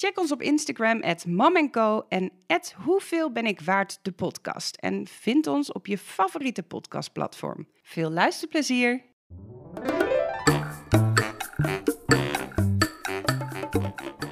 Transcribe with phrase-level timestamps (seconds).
[0.00, 1.24] Check ons op Instagram, at
[2.08, 4.76] en at Hoeveel ben ik waard de podcast.
[4.76, 7.66] En vind ons op je favoriete podcastplatform.
[7.82, 9.02] Veel luisterplezier!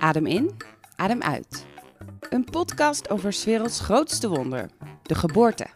[0.00, 0.56] Adem in,
[0.96, 1.66] adem uit.
[2.30, 4.70] Een podcast over 's werelds grootste wonder,
[5.02, 5.66] de geboorte.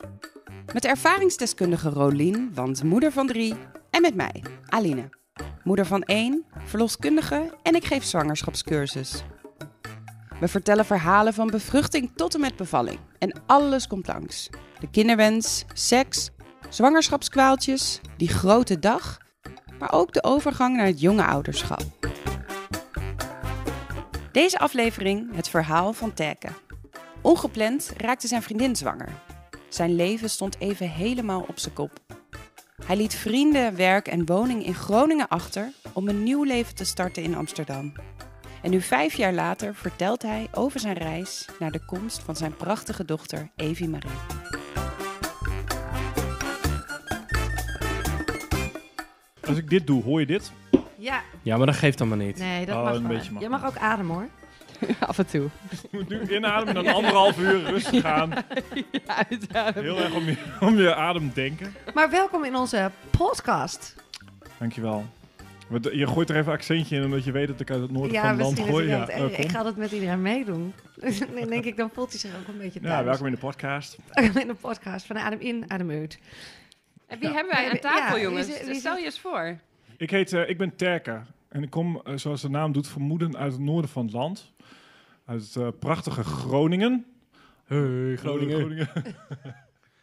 [0.72, 3.54] Met ervaringsdeskundige Rolien, want moeder van drie,
[3.90, 5.08] en met mij, Aline.
[5.62, 9.24] Moeder van één, verloskundige en ik geef zwangerschapscursus.
[10.42, 12.98] We vertellen verhalen van bevruchting tot en met bevalling.
[13.18, 14.50] En alles komt langs.
[14.80, 16.30] De kinderwens, seks,
[16.68, 19.18] zwangerschapskwaaltjes, die grote dag,
[19.78, 21.82] maar ook de overgang naar het jonge ouderschap.
[24.32, 26.48] Deze aflevering het verhaal van Teke.
[27.20, 29.08] Ongepland raakte zijn vriendin zwanger.
[29.68, 31.98] Zijn leven stond even helemaal op zijn kop.
[32.84, 37.22] Hij liet vrienden, werk en woning in Groningen achter om een nieuw leven te starten
[37.22, 37.92] in Amsterdam.
[38.62, 42.56] En nu vijf jaar later vertelt hij over zijn reis naar de komst van zijn
[42.56, 44.10] prachtige dochter Evie Marie.
[49.46, 50.52] Als ik dit doe, hoor je dit?
[50.96, 52.38] Ja, Ja, maar dat geeft dan maar niet.
[52.38, 53.16] nee, dat Oh, mag een wel.
[53.16, 54.28] beetje mag Je mag ook ademen hoor.
[55.08, 55.48] Af en toe.
[55.70, 58.32] Je moet nu inademen en dan anderhalf uur rustig gaan.
[59.74, 61.74] Heel erg om je, om je adem denken.
[61.94, 63.94] Maar welkom in onze podcast.
[64.58, 65.04] Dankjewel.
[65.80, 68.20] Je gooit er even accentje in, omdat je weet dat ik uit het noorden ja,
[68.20, 68.86] van het land gooi.
[68.88, 70.72] Ja, het eh, Ik ga dat met iedereen meedoen.
[71.38, 72.94] dan denk ik, dan voelt hij zich ook een beetje thuis.
[72.94, 73.98] ja, welkom in de podcast.
[74.14, 76.18] in de podcast van Adem in, Adem uit.
[77.06, 77.34] En wie Ja.
[77.34, 78.48] hebben wij aan tafel, Ja, wie jongens?
[78.48, 79.58] is- wie is Stel je eens voor.
[79.96, 83.36] Ik, heet, eh, ik ben Terke en ik kom, eh, zoals de naam doet, vermoeden
[83.36, 84.52] uit het noorden van het land.
[85.26, 87.04] Uit het eh, prachtige Groningen.
[87.64, 88.68] Hey, Groningen.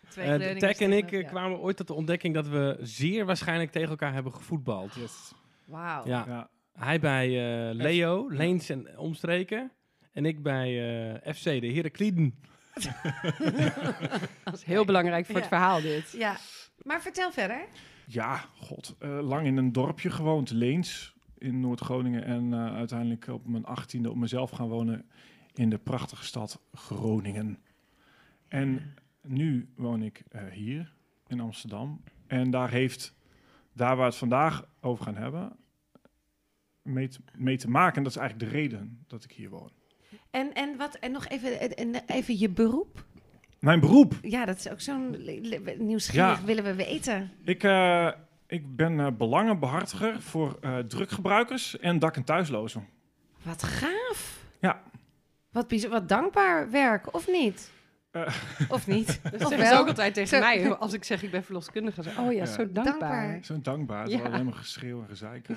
[0.09, 1.21] Twee Eh, Groningers Tek en ik ja.
[1.23, 4.95] kwamen ooit tot de ontdekking dat we zeer waarschijnlijk tegen elkaar hebben gevoetbald.
[4.95, 5.31] Yes.
[5.69, 6.07] Wauw.
[6.07, 6.25] Ja.
[6.27, 6.49] Ja.
[6.73, 9.71] Hij bij eh, Leo, Leens en omstreken.
[10.11, 10.69] En ik bij
[11.23, 12.39] eh, FC, de Herakliden.
[14.43, 16.11] Dat is heel belangrijk voor het verhaal, dit.
[16.11, 16.37] Ja,
[16.81, 17.65] maar vertel verder.
[18.05, 18.95] Ja, god.
[18.99, 22.23] eh, lang in een dorpje gewoond, Leens, in Noord-Groningen.
[22.23, 25.09] En eh, uiteindelijk op mijn achttiende op mezelf gaan wonen
[25.53, 27.59] in de prachtige stad Groningen.
[28.47, 30.93] En nu woon ik eh, hier
[31.27, 32.03] in Amsterdam.
[32.27, 33.15] En daar heeft,
[33.73, 35.57] daar waar we het vandaag over gaan hebben,
[36.89, 37.97] mee te, mee te maken.
[37.97, 39.71] En dat is eigenlijk de reden dat ik hier woon.
[40.31, 43.05] En, en, wat, en nog even, en, en even je beroep.
[43.59, 44.13] Mijn beroep.
[44.21, 45.15] Ja, dat is ook zo'n
[45.77, 46.45] nieuwsgierig Ja.
[46.45, 47.31] willen we weten.
[47.43, 48.11] Ik, eh,
[48.47, 52.87] ik ben eh, belangenbehartiger voor eh, drukgebruikers en dak- en thuislozen.
[53.41, 54.43] Wat gaaf.
[54.59, 54.81] Ja.
[55.51, 57.71] Wat, wat dankbaar werk, of niet?
[58.11, 58.27] Eh.
[58.69, 59.19] Of niet?
[59.37, 60.73] Dat zeggen ze ook altijd tegen Zo- mij.
[60.75, 62.03] Als ik zeg ik ben verloskundige.
[62.03, 62.45] Zo, oh ja, Ja.
[62.45, 62.83] zo dankbaar.
[62.83, 63.39] Dankbaar.
[63.41, 64.01] Zo dankbaar.
[64.01, 64.15] Het Ja.
[64.17, 65.47] is wel alleen maar geschreeuw en gezeik.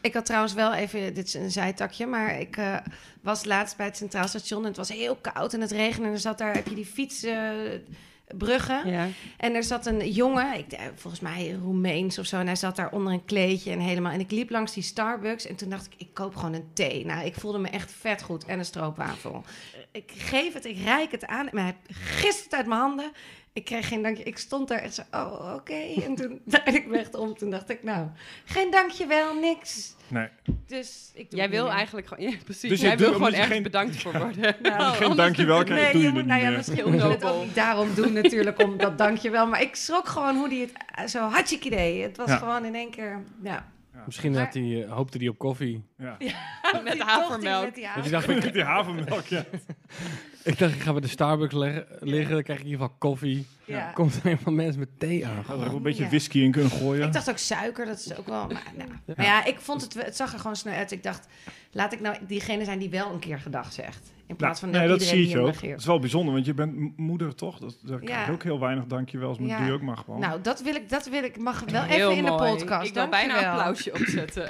[0.00, 2.76] Ik had trouwens wel even, dit is een zijtakje, maar ik eh,
[3.20, 6.06] was laatst bij het Centraal Station en het was heel koud en het regende.
[6.06, 8.90] En er zat daar, heb je die fietsbruggen.
[8.90, 9.06] Ja.
[9.36, 12.76] En er zat een jongen, ik, eh, volgens mij Roemeens of zo, en hij zat
[12.76, 14.12] daar onder een kleedje en helemaal.
[14.12, 17.06] En ik liep langs die Starbucks en toen dacht ik, ik koop gewoon een thee.
[17.06, 19.44] Nou, ik voelde me echt vet goed en een stroopwafel.
[19.92, 23.12] Ik geef het, ik reik het aan, maar hij gist het uit mijn handen.
[23.54, 24.22] Ik kreeg geen dankje.
[24.22, 25.74] Ik stond daar echt zo, oh, oké.
[26.04, 27.36] En toen draaide ik me echt om.
[27.36, 28.06] Toen dacht ik, nou,
[28.44, 29.94] geen dankjewel, niks.
[30.08, 30.28] Nee.
[30.66, 31.72] Dus ik doe Jij wil meer.
[31.72, 32.24] eigenlijk gewoon...
[32.30, 32.68] Ja, precies.
[32.70, 34.56] Dus je Jij wil gewoon je ergens geen- bedankt voor worden.
[34.62, 37.24] Nou, geen dankjewel krijg, Nee, doe je je moet, nou ja, misschien moet je het
[37.24, 39.46] ook niet daarom doen natuurlijk, om dat dankjewel.
[39.46, 42.02] Maar ik schrok gewoon hoe die het zo hartstikke idee.
[42.02, 42.36] Het was Ja.
[42.36, 43.71] gewoon in één keer, ja.
[44.06, 45.84] Misschien Maar- had hij, eh, hoopte hij op koffie.
[45.98, 46.16] Ja.
[46.84, 47.74] Met havermelk.
[47.74, 49.44] die Dus ik dacht, ik, Die havermelk, ja.
[50.44, 52.96] ik dacht, ik ga bij de Starbucks leggen, liggen, dan krijg ik in ieder geval
[52.98, 53.46] koffie.
[53.64, 53.90] Ja.
[53.92, 55.42] Komt er een van mensen met thee aan.
[55.46, 56.08] Had er ook een beetje Ja.
[56.08, 57.06] whisky in kunnen gooien.
[57.06, 58.46] Ik dacht ook suiker, dat is ook wel.
[58.46, 58.90] Maar, nou.
[59.16, 60.90] maar ja, ik vond het, het zag er gewoon snel uit.
[60.92, 61.26] Ik dacht,
[61.70, 64.12] laat ik nou diegene zijn die wel een keer gedag zegt.
[64.32, 65.46] In plaats van Nou, nee, dat iedereen zie je ook.
[65.46, 65.80] Het negeert.
[65.80, 67.58] is wel bijzonder, want je bent moeder toch?
[67.58, 69.52] Dat, daar krijg je ook heel weinig dankjewels, maar Ja.
[69.52, 70.20] dat doe je ook maar gewoon.
[70.20, 72.56] Nou, dat wil ik, dat wil ik, mag wel Heel even in de mooi.
[72.56, 72.88] podcast.
[72.88, 73.58] Ik wil bijna een Dankjewel.
[73.58, 74.48] applausje opzetten.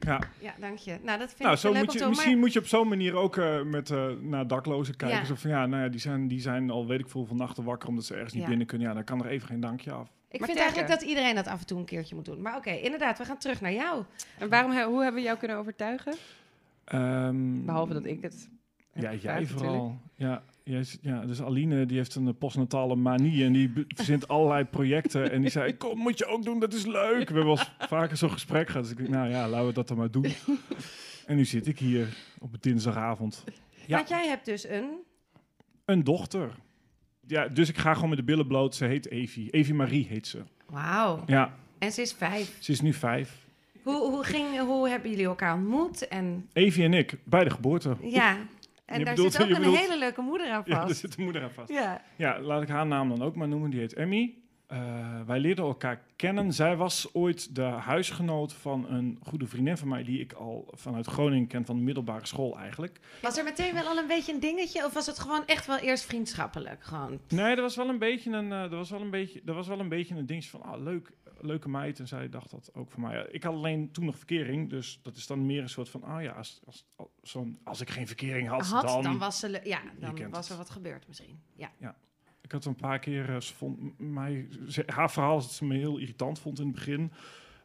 [0.00, 0.20] ja.
[0.38, 0.98] Ja, dank je.
[1.02, 3.14] Nou, dat vind Nou, ik zo leuk moet je, misschien moet je op zo'n manier
[3.14, 5.18] ook eh, met, eh, naar daklozen kijken.
[5.18, 5.24] Ja.
[5.24, 7.64] Zo van, ja, nou ja, die zijn, die zijn al weet ik veel van nachten
[7.64, 8.88] wakker omdat ze ergens niet binnen kunnen.
[8.88, 10.08] Ja, dan kan er even geen dankje af.
[10.30, 12.42] Ik Maar vind eigenlijk dat iedereen dat af en toe een keertje moet doen.
[12.42, 14.04] Maar oké, inderdaad, we gaan terug naar jou.
[14.38, 16.14] En waarom, hoe hebben we jou kunnen overtuigen?
[16.88, 18.48] Ehm, Behalve dat ik het
[18.92, 20.00] heb Ja, jij vooral.
[20.14, 25.30] Ja, jij ja, dus Aline die heeft een postnatale manie en die verzint allerlei projecten.
[25.30, 27.28] En die zei, kom, moet je ook doen, dat is leuk.
[27.28, 28.82] We hebben wel vaker zo'n gesprek gehad.
[28.82, 30.26] Dus ik denk, nou ja, laten we dat dan maar doen.
[31.26, 33.44] En nu zit ik hier op een dinsdagavond.
[33.86, 33.96] Ja.
[33.96, 34.88] Want jij hebt dus een...
[35.84, 36.50] Een dochter.
[37.26, 38.74] Ja, dus ik ga gewoon met de billen bloot.
[38.74, 39.50] Ze heet Evie.
[39.50, 40.42] Evie Marie heet ze.
[40.66, 41.22] Wauw.
[41.26, 42.56] Ja, En ze is vijf.
[42.58, 43.46] ze is nu vijf.
[43.82, 46.08] Hoe, hoe, ging, hoe hebben jullie elkaar ontmoet?
[46.08, 47.96] En Evie en ik, bij de geboorte.
[48.02, 48.36] ja,
[48.86, 51.00] en Je daar bedoelt- zit ook een bedoelt- hele leuke moeder aan Ja, daar vast.
[51.00, 51.72] zit de moeder aan vast.
[51.72, 52.02] Ja.
[52.16, 53.70] Ja, laat ik haar naam dan ook maar noemen.
[53.70, 54.34] Die heet Emmy.
[54.68, 56.52] Eh, wij leerden elkaar kennen.
[56.52, 60.02] Zij was ooit de huisgenoot van een goede vriendin van mij...
[60.02, 63.00] die ik al vanuit Groningen ken, van de middelbare school eigenlijk.
[63.22, 64.84] Was er meteen wel al een beetje een dingetje?
[64.84, 66.84] Of was het gewoon echt wel eerst vriendschappelijk?
[66.84, 67.20] Gewoon.
[67.28, 69.68] Nee, er was wel een beetje een, eh, er was wel een, beetje, er was
[69.68, 70.62] wel een, beetje een dingetje van...
[70.62, 71.10] Ah, leuk,
[71.40, 71.98] leuke meid.
[71.98, 73.26] En zij dacht dat ook voor mij.
[73.30, 74.70] Ik had alleen toen nog verkering.
[74.70, 76.02] Dus dat is dan meer een soort van...
[76.02, 79.02] Ah ja, als, als, als, als ik geen verkering had, Had, dan...
[79.02, 81.42] dan, was, le- ja, dan was er wat gebeurd misschien.
[81.54, 81.70] Ja.
[82.48, 85.64] Ik had een paar keer, eh, ze vond mij, ze- haar verhaal is dat ze
[85.64, 87.12] me heel irritant vond in het begin.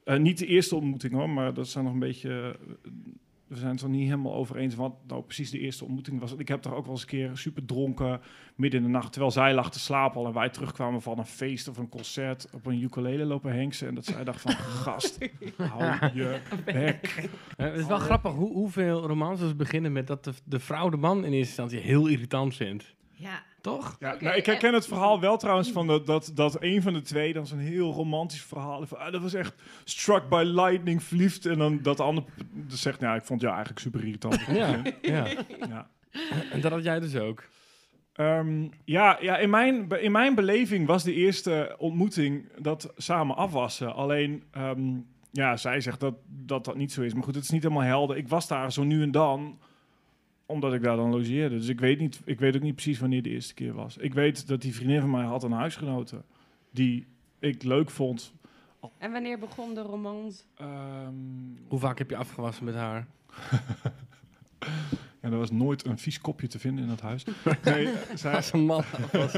[0.03, 2.57] Eh, niet de eerste ontmoeting hoor, maar dat zijn nog een beetje.
[2.83, 2.89] eh,
[3.47, 6.35] we zijn het er niet helemaal over eens wat nou precies de eerste ontmoeting was.
[6.35, 8.21] Ik heb daar ook wel eens een keer super dronken
[8.55, 11.25] midden in de nacht, terwijl zij lag te slapen al en wij terugkwamen van een
[11.25, 13.87] feest of een concert op een ukulele lopen henksen.
[13.87, 14.51] En dat zij dacht van,
[14.83, 15.17] gast,
[15.57, 17.29] hou je bek.
[17.57, 21.17] Het is wel grappig hoe, hoeveel romances beginnen met dat de, de vrouw de man
[21.17, 22.95] in eerste instantie heel irritant vindt.
[23.11, 23.43] ja.
[23.63, 23.95] Toch?
[23.99, 27.01] Ja, nou, ik herken het verhaal wel trouwens van dat, dat, dat een van de
[27.01, 28.85] twee dan zo'n heel romantisch verhaal.
[28.87, 31.45] Van, ah, dat was echt struck by lightning, verliefd.
[31.45, 32.27] En dan dat de ander p-
[32.67, 34.41] zegt, nou, ik vond jou eigenlijk super irritant.
[34.51, 35.27] Ja, ja.
[35.67, 35.89] ja.
[36.51, 37.43] En dat had jij dus ook.
[38.13, 43.93] Ehm, ja, ja in, mijn, in mijn beleving was de eerste ontmoeting dat samen afwassen.
[43.95, 44.91] Alleen, ehm,
[45.31, 47.13] ja, zij zegt dat, dat dat niet zo is.
[47.13, 48.17] Maar goed, het is niet helemaal helder.
[48.17, 49.59] Ik was daar zo nu en dan,
[50.45, 51.57] omdat ik daar dan logeerde.
[51.57, 53.97] Dus ik weet, niet, ik weet ook niet precies wanneer de eerste keer was.
[53.97, 56.21] Ik weet dat die vriendin van mij had een huisgenote
[56.71, 57.05] die
[57.39, 58.33] ik leuk vond.
[58.97, 60.45] En wanneer begon de romans?
[60.57, 61.13] Ehm,
[61.67, 63.07] Hoe vaak heb je afgewassen met haar?
[65.21, 67.23] ja, er was nooit een vies kopje te vinden in dat huis.
[67.63, 69.33] Nee, zij Als een man was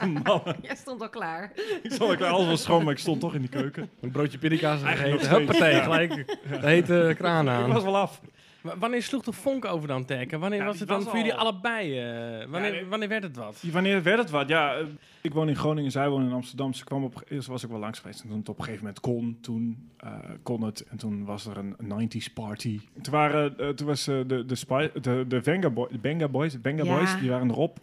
[0.00, 0.42] een man.
[0.62, 1.52] Jij stond al klaar.
[1.82, 3.88] Ik stond ik alles was schoon, maar ik stond toch in die keuken.
[4.00, 5.28] Een broodje pindakaas gegeten.
[5.30, 5.82] Huppatee, Ja.
[5.82, 6.14] gelijk
[6.60, 7.72] de hete kraan Ik aan.
[7.72, 8.20] was wel af.
[8.60, 10.40] W- Wanneer sloeg de vonk over dan, Tekken?
[10.40, 11.98] Wanneer Ja, was het dan was voor jullie al- allebei?
[11.98, 12.86] eh, wanneer, nee.
[12.86, 13.62] wanneer werd het wat?
[13.72, 14.48] Wanneer werd het wat?
[14.48, 14.84] Ja, eh,
[15.20, 16.72] ik woon in Groningen, zij woont in Amsterdam.
[16.72, 18.84] Ze kwam op, eerst was ik wel langs geweest en toen het op een gegeven
[18.84, 20.12] moment kon, toen eh,
[20.42, 20.84] kon het.
[20.88, 21.76] En toen was er een
[22.10, 22.80] 90s party.
[23.02, 26.58] Toen, waren, toen was de, de, spy, de, de Venga, Boy, de Benga Boys, de
[26.58, 26.96] Benga Ja.
[26.96, 27.78] Boys, die waren erop.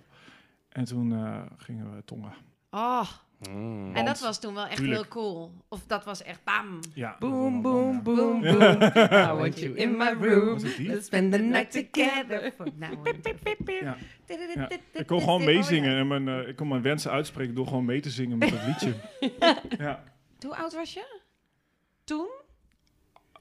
[0.69, 2.33] En toen eh, gingen we tongen.
[2.71, 3.01] Oh,
[3.49, 3.85] Mm.
[3.87, 4.99] en Want- dat was toen wel echt tuurlijk.
[5.01, 5.51] heel cool.
[5.69, 6.79] Of dat was echt bam.
[6.93, 8.81] Ja, Boom, boom, boom, boom.
[8.81, 10.59] I want you in my room.
[10.77, 12.51] Let's spend the night together.
[12.55, 13.17] For now and
[13.65, 13.97] Ja.
[14.55, 14.69] Ja.
[14.93, 17.99] Ik kon gewoon meezingen en mijn, eh, ik kon mijn wensen uitspreken door gewoon mee
[18.01, 18.93] te zingen met dat liedje.
[19.77, 20.03] ja.
[20.39, 21.19] Hoe oud was je?
[22.03, 22.27] Toen?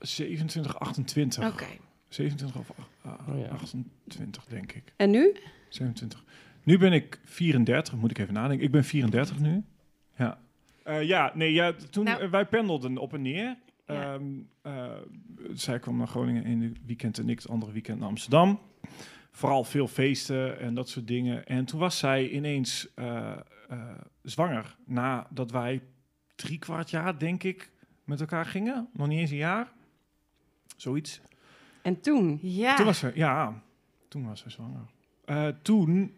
[0.01, 1.47] 27, 28.
[1.53, 1.67] Oké.
[2.09, 2.71] 27 of
[3.03, 3.47] ah, Oh ja.
[3.49, 4.93] 28, denk ik.
[4.97, 5.37] En nu?
[5.69, 6.25] 27.
[6.63, 8.65] Nu ben ik 34, moet ik even nadenken.
[8.67, 9.65] Ik ben 34 nu.
[10.17, 10.39] Ja.
[10.83, 12.23] Eh, ja, nee, ja, toen Nou.
[12.23, 13.57] eh, wij pendelden op en neer.
[13.87, 14.15] Ja.
[14.15, 14.25] Ehm,
[14.63, 14.91] eh,
[15.53, 18.61] zij kwam naar Groningen in weekend en ik het andere weekend naar Amsterdam.
[19.31, 21.47] Vooral veel feesten en dat soort dingen.
[21.47, 23.33] En toen was zij ineens eh,
[23.69, 23.91] eh,
[24.23, 24.77] zwanger.
[24.85, 25.83] Nadat wij
[26.35, 27.71] drie kwart jaar, denk ik,
[28.05, 28.89] met elkaar gingen.
[28.93, 29.73] Nog niet eens een jaar.
[30.77, 31.21] Zoiets.
[31.83, 32.39] En toen?
[32.43, 32.77] Ja.
[32.77, 33.63] Toen was ze, ja,
[34.09, 34.87] toen was ze zwanger.
[35.25, 36.15] Eh, toen,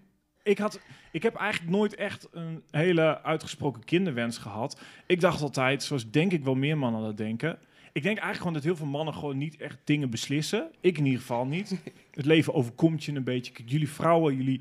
[0.46, 4.80] ik had, ik heb eigenlijk nooit echt een hele uitgesproken kinderwens gehad.
[5.06, 7.58] Ik dacht altijd, zoals denk ik wel meer mannen dat denken.
[7.92, 10.70] Ik denk eigenlijk gewoon dat heel veel mannen gewoon niet echt dingen beslissen.
[10.80, 11.80] Ik in ieder geval niet.
[12.10, 13.52] Het leven overkomt je een beetje.
[13.64, 14.60] Jullie vrouwen, jullie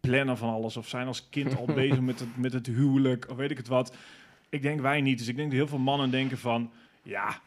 [0.00, 3.36] plannen van alles of zijn als kind al bezig met het, met het huwelijk of
[3.36, 3.96] weet ik het wat.
[4.48, 5.18] Ik denk wij niet.
[5.18, 6.70] Dus ik denk dat heel veel mannen denken van,
[7.02, 7.40] ja,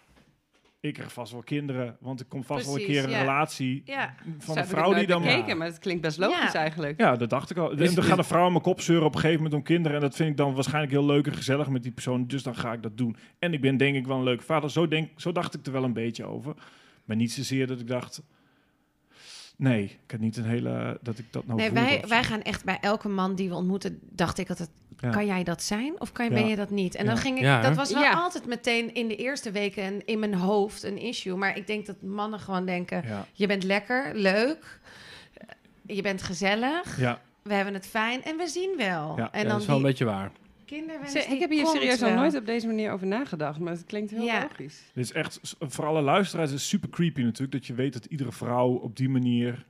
[0.87, 3.19] ik krijg vast wel kinderen, want er komt vast wel een keer een ja.
[3.19, 4.15] relatie Ja.
[4.37, 5.21] van Zo een ik vrouw die dan...
[5.21, 6.59] bekeken, maar het klinkt best logisch Ja.
[6.59, 6.99] eigenlijk.
[6.99, 7.71] Ja, dat dacht ik al.
[7.71, 9.97] En dan gaat een vrouw in mijn kop zeuren op een gegeven moment om kinderen.
[9.97, 12.27] En dat vind ik dan waarschijnlijk heel leuk en gezellig met die persoon.
[12.27, 13.15] Dus dan ga ik dat doen.
[13.39, 14.71] En ik ben denk ik wel een leuke vader.
[14.71, 16.53] Zo, denk, zo dacht ik er wel een beetje over.
[17.05, 18.21] Maar niet zozeer dat ik dacht...
[19.59, 20.97] Nee, ik had niet een hele...
[21.01, 23.99] Dat ik dat nou Nee, wij, wij gaan echt bij elke man die we ontmoeten,
[24.01, 25.09] dacht ik altijd, Ja.
[25.09, 26.31] kan jij dat zijn of kan, Ja.
[26.33, 26.95] ben je dat niet?
[26.95, 28.11] En dan ging ik, dat was wel Ja.
[28.13, 31.35] altijd meteen in de eerste weken een- in mijn hoofd een issue.
[31.35, 34.79] Maar ik denk dat mannen gewoon denken, Ja, je bent lekker, leuk,
[35.85, 37.21] je bent gezellig, ja.
[37.41, 39.13] we hebben het fijn en we zien wel.
[39.17, 39.31] Ja.
[39.31, 40.31] en Ja, dan dat is wel een beetje waar.
[40.67, 42.19] Kinderwens, ik heb hier serieus nog wel.
[42.19, 44.41] nooit op deze manier over nagedacht, maar het klinkt heel Ja.
[44.41, 44.81] logisch.
[44.93, 45.39] Dit is echt...
[45.59, 47.51] Voor alle luisteraars is het super creepy natuurlijk.
[47.51, 49.65] Dat je weet dat iedere vrouw op die manier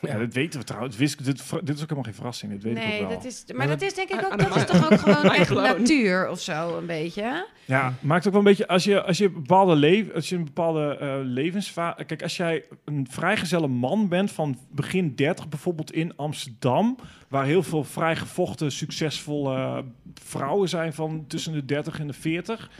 [0.00, 0.96] Ja, dat weten we trouwens.
[0.96, 2.52] Wist, dit, dit is ook helemaal geen verrassing.
[2.52, 3.16] Dit weet ik nee, ook wel.
[3.16, 4.92] dat is, maar Maar dat dat- is denk ik aan- ook, de dat is toch
[4.92, 7.46] ook gewoon echt natuur of zo, een beetje.
[7.64, 10.36] Ja, maakt ook wel een beetje als je als je een bepaalde leven, als je
[10.36, 12.04] een bepaalde eh levensfase.
[12.04, 16.96] Kijk, als jij een vrijgezelle man bent van begin 30 bijvoorbeeld in Amsterdam,
[17.28, 19.84] waar heel veel vrijgevochten, succesvolle
[20.14, 22.70] vrouwen zijn van tussen de 30 en de 40.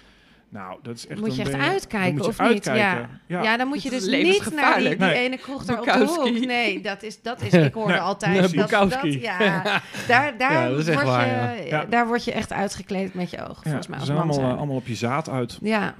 [0.57, 2.65] Nou, dat is echt Moet je echt uitkijken, dan moet of niet?
[2.65, 3.09] Ja.
[3.27, 3.43] Ja.
[3.43, 4.99] Ja, dan moet je dus is niet naar die, levensgevaarlijk.
[4.99, 5.25] die Nee.
[5.25, 6.47] ene kroeg daar op de hoek.
[6.47, 8.55] Nee, dat is, dat is ik hoorde Nee, altijd.
[8.57, 9.63] dat, dat, ja,
[10.07, 13.31] daar, daar, Ja, dat is echt word waar, je, daar word je echt uitgekleed met
[13.31, 15.29] je ogen, Ja, volgens mij, ze als zijn man allemaal, eh, allemaal op je zaad
[15.29, 15.59] uit.
[15.63, 15.95] Ja.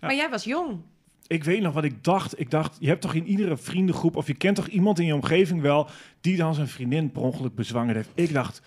[0.00, 0.80] Maar jij was jong.
[1.26, 2.40] Ik weet nog wat ik dacht.
[2.40, 5.14] Ik dacht, je hebt toch in iedere vriendengroep, of je kent toch iemand in je
[5.14, 5.88] omgeving wel,
[6.20, 8.10] die dan zijn vriendin per ongeluk bezwangerd heeft.
[8.14, 8.62] Ik dacht,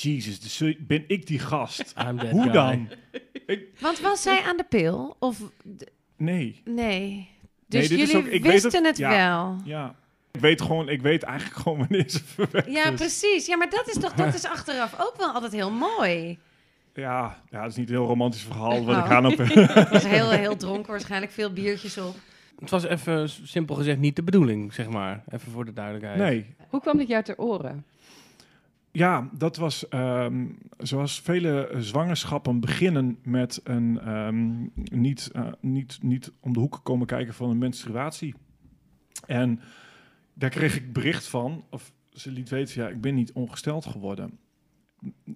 [0.00, 1.80] Jezus, dus ben ik die gast?
[2.08, 2.52] I'm that Hoe guy.
[2.52, 2.88] dan?
[3.80, 5.16] Want was zij aan de pil?
[5.18, 5.40] Of
[6.16, 6.62] Nee.
[6.64, 7.28] nee?
[7.66, 9.10] Dus jullie ook- ik weet wisten het ja.
[9.10, 9.56] wel?
[9.64, 9.94] Ja.
[10.32, 12.94] Ik weet gewoon, ik weet eigenlijk gewoon wanneer ze verwekt Ja, is.
[12.94, 13.46] precies.
[13.46, 16.38] Ja, maar dat is toch dat is achteraf ook wel altijd heel mooi.
[16.94, 19.04] Ja, ja, dat is niet een heel romantisch verhaal wat Oh.
[19.04, 19.38] ik aan op.
[19.38, 22.14] Het was heel, heel dronken, waarschijnlijk veel biertjes op.
[22.60, 25.24] Het was even simpel gezegd niet de bedoeling, zeg maar.
[25.28, 26.18] Even voor de duidelijkheid.
[26.18, 26.54] Nee.
[26.68, 27.84] Hoe kwam dit jou ter oren?
[28.96, 30.46] Ja, dat was ehm,
[30.78, 34.62] zoals vele zwangerschappen beginnen met een ehm,
[35.00, 38.34] niet, eh, niet, niet om de hoek komen kijken van een menstruatie.
[39.26, 39.60] En
[40.34, 44.38] daar kreeg ik bericht van, of ze liet weten, ja, ik ben niet ongesteld geworden.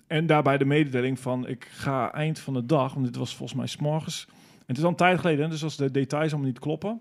[0.06, 3.58] En daarbij de mededeling van, ik ga eind van de dag, want dit was volgens
[3.58, 4.26] mij s'morgens.
[4.28, 7.00] En het is al een tijd geleden, dus als de details allemaal niet kloppen,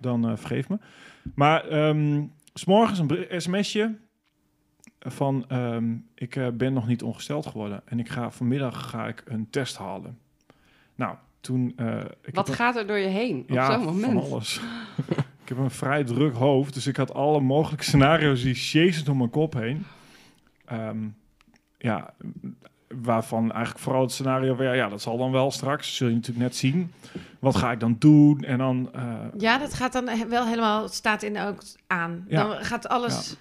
[0.00, 0.78] dan eh, vergeef me.
[1.34, 2.24] Maar ehm,
[2.54, 4.04] s'morgens een sms'je
[5.00, 9.22] van ehm, ik eh, ben nog niet ongesteld geworden en ik ga vanmiddag ga ik
[9.24, 10.18] een test halen.
[10.94, 14.12] Nou, toen eh, ik Wat gaat er door je heen op ja, zo'n moment?
[14.12, 14.60] van alles.
[15.42, 19.16] ik heb een vrij druk hoofd, dus ik had alle mogelijke scenario's die jezus door
[19.16, 19.86] mijn kop heen.
[20.64, 20.98] Ehm,
[21.78, 22.14] ja,
[22.88, 26.14] waarvan eigenlijk vooral het scenario van ja, ja, dat zal dan wel straks, zul je
[26.14, 26.92] natuurlijk net zien.
[27.38, 28.40] Wat ga ik dan doen?
[28.40, 32.24] En dan eh, Ja, dat gaat dan wel helemaal, staat in ook aan.
[32.28, 32.42] Ja.
[32.42, 33.30] Dan gaat alles...
[33.30, 33.36] ja,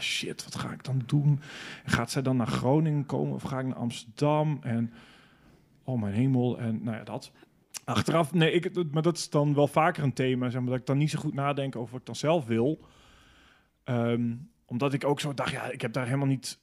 [0.00, 1.40] shit, wat ga ik dan doen?
[1.84, 4.58] Gaat zij dan naar Groningen komen of ga ik naar Amsterdam?
[4.62, 4.92] En
[5.84, 7.32] oh mijn hemel, en nou ja, dat.
[7.84, 10.86] Achteraf, nee, ik, maar dat is dan wel vaker een thema, zeg maar, dat ik
[10.86, 12.80] dan niet zo goed nadenk over wat ik dan zelf wil.
[13.84, 14.34] Ehm,
[14.66, 16.58] omdat ik ook zo dacht, ja, ik heb daar helemaal niet...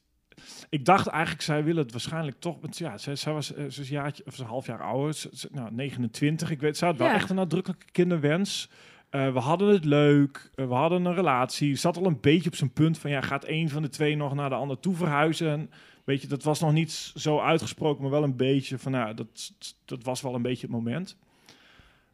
[0.69, 2.57] Ik dacht eigenlijk, zij willen het waarschijnlijk toch...
[2.61, 5.13] Want ja, zij, zij was, eh, ze is een jaartje, of een half jaar ouder,
[5.13, 6.49] ze- nou, 29.
[6.51, 7.13] Ik weet, ze had wel Ja.
[7.13, 8.69] echt een nadrukkelijke kinderwens.
[9.13, 11.75] Eh, we hadden het leuk, eh, we hadden een relatie.
[11.75, 14.33] Zat al een beetje op zijn punt van, ja, gaat een van de twee nog
[14.33, 15.49] naar de ander toe verhuizen?
[15.51, 15.69] En,
[16.03, 19.53] weet je, dat was nog niet zo uitgesproken, maar wel een beetje van, nou, dat,
[19.85, 21.17] dat was wel een beetje het moment.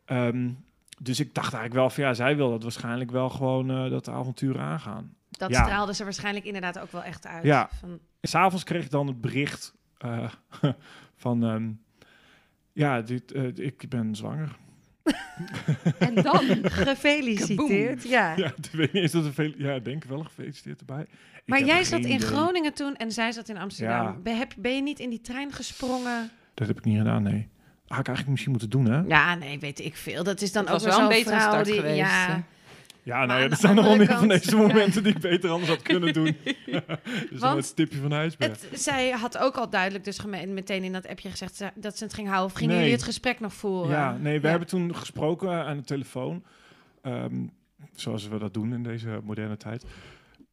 [0.06, 0.50] Ehm,
[1.02, 4.08] dus ik dacht eigenlijk wel van, ja, zij wil dat waarschijnlijk wel gewoon eh, dat
[4.08, 5.16] avontuur aangaan.
[5.30, 5.64] Dat Ja.
[5.64, 7.44] straalde ze waarschijnlijk inderdaad ook wel echt uit.
[7.44, 7.70] Ja.
[7.80, 9.74] Van, S'avonds kreeg ik dan het bericht
[11.24, 11.72] van, ehm,
[12.74, 14.56] ja, dit, ik ben zwanger.
[16.08, 16.44] En dan?
[16.64, 18.04] gefeliciteerd.
[18.04, 18.34] Ja.
[18.36, 21.02] Ja, ik weet niet eens dat er veel, ja, denk wel gefeliciteerd erbij.
[21.02, 21.08] Ik
[21.46, 22.28] Maar jij zat in idee.
[22.28, 24.04] Groningen toen en zij zat in Amsterdam.
[24.04, 24.16] Ja.
[24.24, 26.30] Ben, heb, ben je niet in die trein gesprongen?
[26.54, 27.48] Dat heb ik niet gedaan, nee.
[27.88, 29.02] Had ik eigenlijk misschien moeten doen, hè?
[29.08, 30.24] Ja, nee, weet ik veel.
[30.24, 32.44] Dat is dan Het ook wel een zo'n betere start die, geweest, Ja?
[33.04, 35.70] Ja, nou ja, er zijn nog wel meer van deze momenten die ik beter anders
[35.70, 36.38] had kunnen doen.
[37.30, 38.62] dus Want het stipje van ijsberg.
[38.70, 42.04] het, zij had ook al duidelijk dus meteen in dat appje gezegd ze- dat ze
[42.04, 42.48] het ging houden.
[42.50, 42.80] Of gingen Nee.
[42.84, 43.92] jullie het gesprek nog voeren?
[43.92, 44.50] Ja, nee, we Ja.
[44.50, 46.44] hebben toen gesproken aan de telefoon.
[47.02, 47.36] Ehm,
[47.96, 49.86] zoals we dat doen in deze moderne tijd.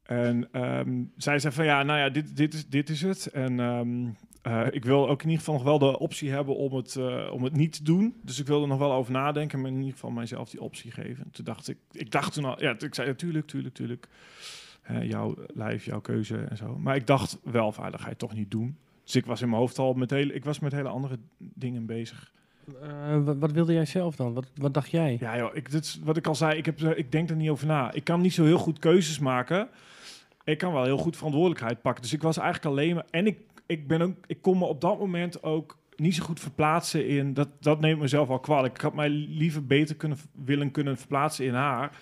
[0.03, 3.27] En ehm, zij zei van ja, nou ja, dit, dit, is, dit is het.
[3.27, 4.07] En ehm,
[4.47, 7.29] eh, ik wil ook in ieder geval nog wel de optie hebben om het, eh,
[7.33, 8.15] om het niet te doen.
[8.23, 10.91] Dus ik wilde er nog wel over nadenken, maar in ieder geval mijzelf die optie
[10.91, 11.31] geven.
[11.31, 14.09] Toen dacht ik, ik dacht toen al, ja, ik zei natuurlijk, tuurlijk, tuurlijk.
[14.83, 16.79] Eh, jouw lijf, jouw keuze en zo.
[16.79, 18.77] Maar ik dacht wel, van, dat ga je toch niet doen.
[19.05, 21.87] Dus ik was in mijn hoofd al met hele, ik was met hele andere dingen
[21.87, 22.33] bezig.
[23.25, 24.35] Wat, wat wilde jij zelf dan?
[24.35, 25.17] Wat, wat dacht jij?
[25.21, 27.67] Ja, joh, ik, dit wat ik al zei, ik, heb, ik denk er niet over
[27.67, 27.93] na.
[27.93, 29.69] Ik kan niet zo heel goed keuzes maken.
[30.45, 32.03] Ik kan wel heel goed verantwoordelijkheid pakken.
[32.03, 33.07] Dus ik was eigenlijk alleen maar.
[33.11, 36.41] En ik, ik, ben ook, ik kon me op dat moment ook niet zo goed
[36.41, 37.35] verplaatsen in.
[37.35, 38.75] Dat, dat neemt mezelf al kwalijk.
[38.75, 41.99] Ik had mij liever beter kunnen, willen kunnen verplaatsen in haar.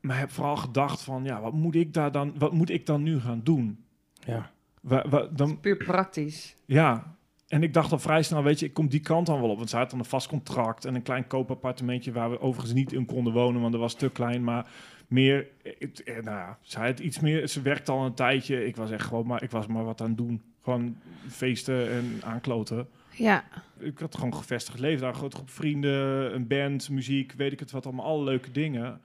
[0.00, 3.02] Maar heb vooral gedacht van, ja, wat moet ik daar dan, wat moet ik dan
[3.02, 3.84] nu gaan doen?
[4.26, 4.50] Ja.
[4.80, 6.56] Wa- wa- dan, Puur praktisch.
[6.64, 7.16] ja,
[7.48, 9.56] en ik dacht al vrij snel, weet je, ik kom die kant dan wel op.
[9.56, 12.92] Want zij had dan een vast contract en een klein koopappartementje waar we overigens niet
[12.92, 14.44] in konden wonen, want dat was te klein.
[14.44, 14.66] Maar
[15.08, 15.46] meer,
[15.78, 18.66] het, eh, nou ja, zij had iets meer, ze werkte al een tijdje.
[18.66, 20.42] Ik was echt gewoon, maar ik was maar wat aan het doen.
[20.62, 20.96] Gewoon
[21.28, 22.88] feesten en aankloten.
[23.10, 23.44] Ja.
[23.78, 27.60] Ik had gewoon gevestigd leven daar, een grote groep vrienden, een band, muziek, weet ik
[27.60, 29.00] het wat, allemaal alle leuke dingen.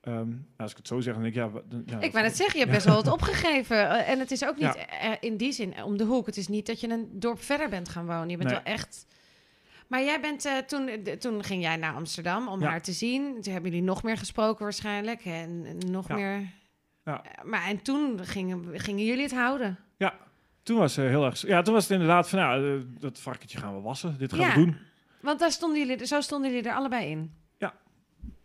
[0.00, 1.60] ehm, als ik het zo zeg, dan denk ik, ja...
[1.68, 3.76] dan- ja Ik wou net zeggen, je hebt best wel wat opgegeven.
[3.90, 4.86] Eh, En het is ook niet Ja.
[4.86, 6.26] eh, in die zin om de hoek.
[6.26, 8.28] Het is niet dat je een dorp verder bent gaan wonen.
[8.28, 8.58] Je bent Nee.
[8.64, 9.06] wel echt...
[9.86, 12.68] Maar jij bent, eh, toen, de- toen ging jij naar Amsterdam om Ja.
[12.68, 13.40] haar te zien.
[13.42, 15.24] Toen hebben jullie nog meer gesproken waarschijnlijk.
[15.24, 16.14] En, en nog Ja.
[16.14, 16.46] meer...
[17.04, 17.22] Ja.
[17.24, 19.78] Eh, Maar en toen gingen, gingen jullie het houden.
[20.62, 21.40] Toen was ze heel erg...
[21.46, 24.18] Ja, toen was het inderdaad van, ja, eh, dat varkentje gaan we wassen.
[24.18, 24.54] Dit gaan Ja.
[24.54, 24.76] we doen.
[25.20, 27.32] Want daar stonden jullie, zo stonden jullie er allebei in.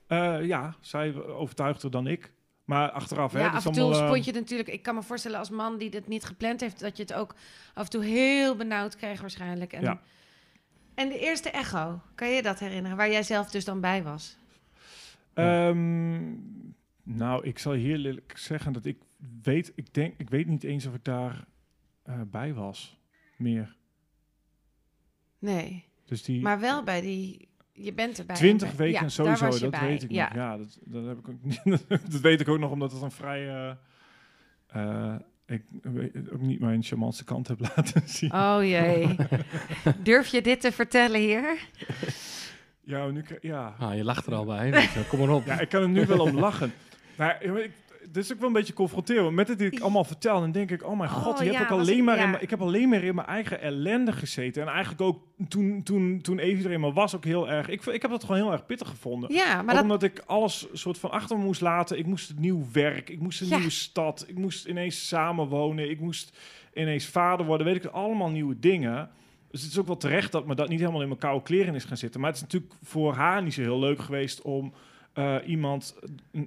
[0.07, 2.31] Eh, ja, zij overtuigder dan ik.
[2.65, 4.69] Maar achteraf, hè, ja, het is af en toe allemaal, eh, spot je het natuurlijk...
[4.69, 6.79] Ik kan me voorstellen als man die dit niet gepland heeft...
[6.79, 7.35] dat je het ook
[7.73, 9.73] af en toe heel benauwd krijgt waarschijnlijk.
[9.73, 10.01] En, Ja.
[10.95, 12.97] en de eerste echo, kan je dat herinneren?
[12.97, 14.37] Waar jij zelf dus dan bij was?
[15.33, 16.31] Ehm,
[17.03, 18.97] nou, ik zal hier eerlijk zeggen dat ik
[19.43, 21.45] weet, ik denk, ik weet niet eens of ik daar
[22.07, 22.97] eh, bij was
[23.37, 23.75] meer.
[25.39, 27.47] Nee, Dus die maar wel bij die...
[27.73, 28.35] Je bent erbij.
[28.35, 29.87] 20 Ja, weken sowieso, dat bij.
[29.87, 30.25] weet ik ja.
[30.27, 30.35] nog.
[30.35, 31.61] Ja, dat, dat, heb ik ook niet,
[32.11, 33.75] dat weet ik ook nog omdat het een vrij,
[34.67, 38.33] eh, ik weet- ook niet mijn charmantste kant heb laten zien.
[38.33, 39.15] Oh jee.
[40.03, 41.57] Durf je dit te vertellen hier?
[42.81, 43.75] Ja, nu, ja.
[43.79, 45.45] Ah, je lacht er al bij, kom maar op.
[45.45, 46.73] Ja, ik kan er nu wel om lachen.
[47.17, 47.71] Maar ja, ik,
[48.15, 49.35] is ook wel een beetje confronterend.
[49.35, 51.69] Met het die ik allemaal vertel, dan denk ik, oh mijn Oh, god, je hebt
[51.69, 52.23] ja, alleen maar ja.
[52.35, 54.61] in ik heb alleen maar in mijn eigen ellende gezeten.
[54.61, 57.67] En eigenlijk ook toen, toen, toen Evie er eenmaal was, ook heel erg.
[57.69, 59.33] Ik, ik heb dat gewoon heel erg pittig gevonden.
[59.33, 59.83] Ja, maar dat...
[59.83, 61.97] omdat ik alles soort van achter me moest laten.
[61.97, 63.55] Ik moest nieuw werk, ik moest een Ja.
[63.55, 66.37] nieuwe stad, ik moest ineens samenwonen, ik moest
[66.73, 67.65] ineens vader worden.
[67.65, 69.09] Weet ik, allemaal nieuwe dingen.
[69.51, 71.75] Dus het is ook wel terecht dat me dat niet helemaal in mijn koude kleren
[71.75, 72.19] is gaan zitten.
[72.19, 74.73] Maar het is natuurlijk voor haar niet zo heel leuk geweest om
[75.17, 75.95] eh, iemand
[76.31, 76.41] eh,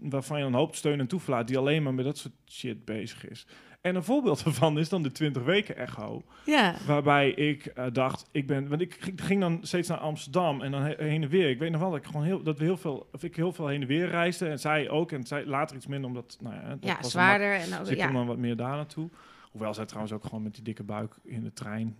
[0.00, 3.28] waarvan je dan hoopt steun en toeverlaat, die alleen maar met dat soort shit bezig
[3.28, 3.46] is.
[3.80, 6.22] En een voorbeeld daarvan is dan de 20 weken echo.
[6.46, 6.74] Ja.
[6.86, 10.82] Waarbij ik eh, dacht, ik ben, want ik ging- dan steeds naar Amsterdam en dan
[10.82, 11.48] he- heen en weer.
[11.50, 13.52] Ik weet nog wel dat ik gewoon heel, dat we heel veel, of ik heel
[13.52, 16.54] veel heen en weer reisde en zij ook en zij later iets minder omdat, nou
[16.54, 17.54] ja, dat Ja, was een zwaarder.
[17.54, 18.04] En ook, dus ik ja.
[18.06, 19.08] kom dan wat meer daar naartoe.
[19.50, 21.96] Hoewel zij trouwens ook gewoon met die dikke buik in de trein.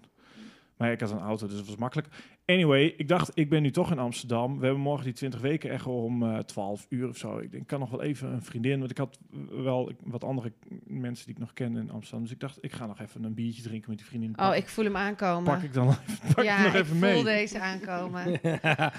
[0.77, 2.09] Maar ja, ik had een auto, dus het was makkelijk.
[2.47, 4.59] Anyway, ik dacht, ik ben nu toch in Amsterdam.
[4.59, 7.39] We hebben morgen die 20 weken echt om eh 12 uur of zo.
[7.39, 8.79] Ik denk, ik kan nog wel even een vriendin.
[8.79, 9.19] Want ik had
[9.51, 10.53] wel wat andere
[10.85, 12.23] mensen die ik nog ken in Amsterdam.
[12.23, 14.31] Dus ik dacht, ik ga nog even een biertje drinken met die vriendin.
[14.31, 15.45] Oh, Pak- ik voel hem aankomen.
[15.55, 15.95] Pak ik dan
[16.35, 17.25] pak ja, ik nog ik even voel mee.
[17.25, 18.41] deze aankomen.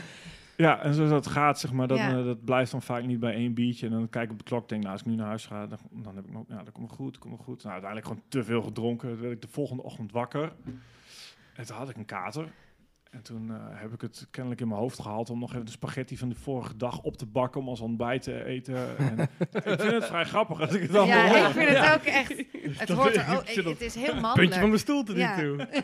[0.58, 2.18] Ja, en zoals dat gaat, zeg maar, dat, Ja.
[2.18, 3.86] eh, dat blijft dan vaak niet bij één biertje.
[3.86, 5.68] En dan kijk ik op de klok, denk, nou, als ik nu naar huis ga,
[5.68, 7.58] dan, dan heb ik nog, ja, dan komt goed, komt goed.
[7.64, 9.10] Nou, uiteindelijk gewoon te veel gedronken.
[9.10, 10.52] Toen werd ik de volgende ochtend wakker.
[11.56, 12.52] En toen had ik een kater.
[13.12, 15.72] En toen eh, heb ik het kennelijk in mijn hoofd gehaald om nog even de
[15.72, 18.98] spaghetti van de vorige dag op te bakken om als ontbijt te eten.
[18.98, 19.20] En
[19.52, 21.38] ik vind het vrij grappig als ik het allemaal Ja, hoor.
[21.48, 22.34] ik vind het ook echt...
[22.80, 23.48] Het hoort er ook...
[23.48, 24.56] Het is heel Puntje van mannelijk.
[24.56, 25.36] mijn stoel tot nu Ja.
[25.40, 25.68] toe.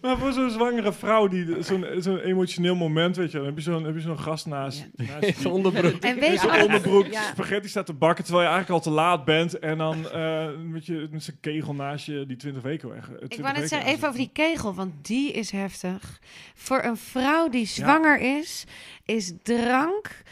[0.00, 3.62] Maar voor zo'n zwangere vrouw, die zo'n zo'n emotioneel moment, weet je, dan heb je
[3.62, 6.02] zo'n heb je zo'n gast naast, naast je Zijn onderbroek.
[6.02, 7.22] En weet je wat- onderbroek Ja.
[7.22, 9.58] spaghetti staat te bakken terwijl je eigenlijk al te laat bent.
[9.58, 12.98] En dan eh, met, je, met zijn kegel naast je die 20 weken weg.
[13.10, 16.18] eh, 20 Ik wou net weken zeggen, even over die kegel, want die is heftig.
[16.54, 18.64] Voor een vrouw die zwanger is,
[19.04, 20.22] is drank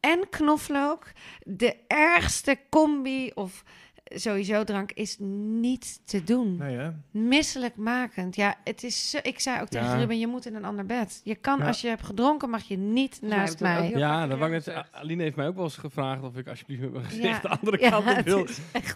[0.00, 1.06] en knoflook
[1.42, 3.62] de ergste combi of
[4.04, 5.16] sowieso drank is
[5.60, 6.56] niet te doen.
[6.56, 6.90] Nee, hè?
[7.10, 8.36] Misselijkmakend.
[8.36, 9.10] Ja, het is.
[9.10, 9.96] zo- ik zei ook tegen Ja.
[9.96, 11.20] Ruben: je moet in een ander bed.
[11.24, 11.66] Je kan, Ja.
[11.66, 13.90] als je hebt gedronken, mag je niet naast mij.
[13.96, 14.84] Ja, dat wou ik net.
[14.92, 17.38] Aline heeft mij ook wel eens gevraagd of ik alsjeblieft met mijn gezicht Ja.
[17.40, 18.46] de andere Ja, kant op wil.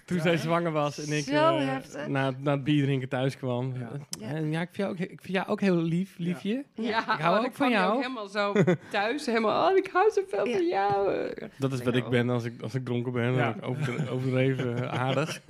[0.04, 2.06] Toen zij zwanger was en ik Zo heftig.
[2.08, 3.72] na, na het bier drinken thuis kwam.
[3.78, 3.90] Ja.
[4.20, 6.64] Ja, en ja ik, vind jou ook, ik vind jou ook heel lief, liefje.
[6.74, 7.94] Ja, Ik hou oh, ook van jou.
[7.96, 8.52] ook helemaal zo
[8.90, 10.56] thuis, helemaal, oh, ik hou zoveel Ja.
[10.56, 11.28] van jou.
[11.58, 13.62] Dat is wat ik ben als ik, als ik dronken ben.
[14.10, 15.40] Overdreven aardig.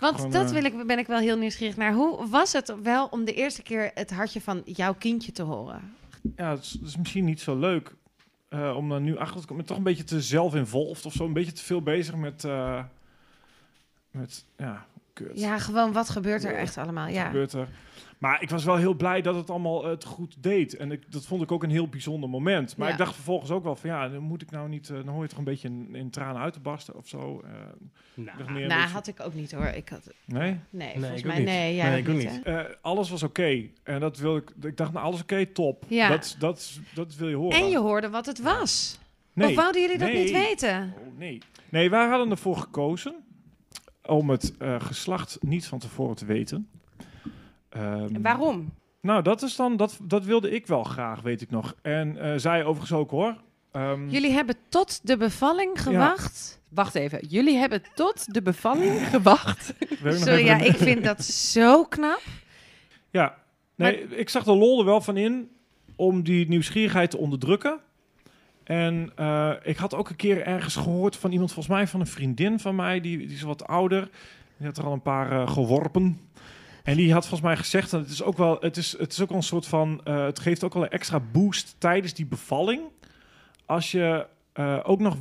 [0.00, 1.92] Want gewoon, dat eh, wil ik, ben ik wel heel nieuwsgierig naar.
[1.92, 5.94] Hoe was het wel om de eerste keer het hartje van jouw kindje te horen?
[6.36, 7.94] Ja, het is, het is misschien niet zo leuk
[8.48, 9.50] eh, om daar nu achter te komen.
[9.50, 11.24] Ik ben toch een beetje te zelf-involved of zo.
[11.24, 12.44] Een beetje te veel bezig met...
[12.44, 12.82] eh,
[14.10, 15.40] met ja, kut.
[15.40, 16.58] Ja, gewoon wat gebeurt er Ja.
[16.58, 17.04] echt allemaal?
[17.06, 17.26] Wat Ja.
[17.26, 17.68] gebeurt er?
[18.18, 20.76] Maar ik was wel heel blij dat het allemaal eh, het goed deed.
[20.76, 22.76] En ik, dat vond ik ook een heel bijzonder moment.
[22.76, 22.92] Maar Ja.
[22.92, 25.22] ik dacht vervolgens ook wel van ja, dan moet ik nou niet, eh, dan hoor
[25.22, 27.40] je toch een beetje in, in tranen uit te barsten of zo.
[27.44, 27.50] Eh,
[28.14, 29.66] meer een Nou, beetje- had ik ook niet hoor.
[29.66, 30.56] Ik had, Nee?
[30.70, 31.46] nee, ik volgens mij niet.
[31.46, 31.82] nee.
[31.82, 32.40] Nee, ik ook niet.
[32.44, 33.62] Eh, alles was oké.
[33.82, 34.52] En dat wil ik.
[34.60, 35.84] Ik dacht, nou, alles oké, top.
[35.88, 36.08] Ja.
[36.08, 37.58] Dat, dat, dat wil je horen.
[37.58, 38.98] En je hoorde wat het was.
[39.32, 39.48] nee.
[39.48, 40.22] Of wouden jullie dat Nee.
[40.22, 40.94] niet weten?
[40.98, 41.38] Oh, nee.
[41.68, 43.14] Nee, wij hadden ervoor gekozen
[44.06, 46.68] om het eh, geslacht niet van tevoren te weten.
[47.68, 48.72] Ehm, waarom?
[49.00, 51.74] Nou, dat is dan, dat, dat wilde ik wel graag, weet ik nog.
[51.82, 53.36] En eh, zij overigens ook hoor.
[53.72, 56.60] Ehm, Jullie hebben tot de bevalling gewacht.
[56.68, 59.74] Wacht even, jullie hebben tot de bevalling gewacht.
[60.04, 62.22] Sorry, ja, ik vind dat zo knap.
[63.10, 63.34] Ja,
[63.74, 65.50] nee, ik zag de lol er wel van in
[65.96, 67.78] om die nieuwsgierigheid te onderdrukken.
[68.64, 72.06] En eh, ik had ook een keer ergens gehoord van iemand, volgens mij van een
[72.06, 74.08] vriendin van mij, die, die is wat ouder.
[74.56, 76.20] Die had er al een paar eh, geworpen.
[76.88, 79.20] En die had volgens mij gezegd, dat het is ook wel, het is, het is
[79.20, 82.26] ook wel een soort van, eh, het geeft ook wel een extra boost tijdens die
[82.26, 82.82] bevalling.
[83.66, 85.16] Als je eh, ook, nog,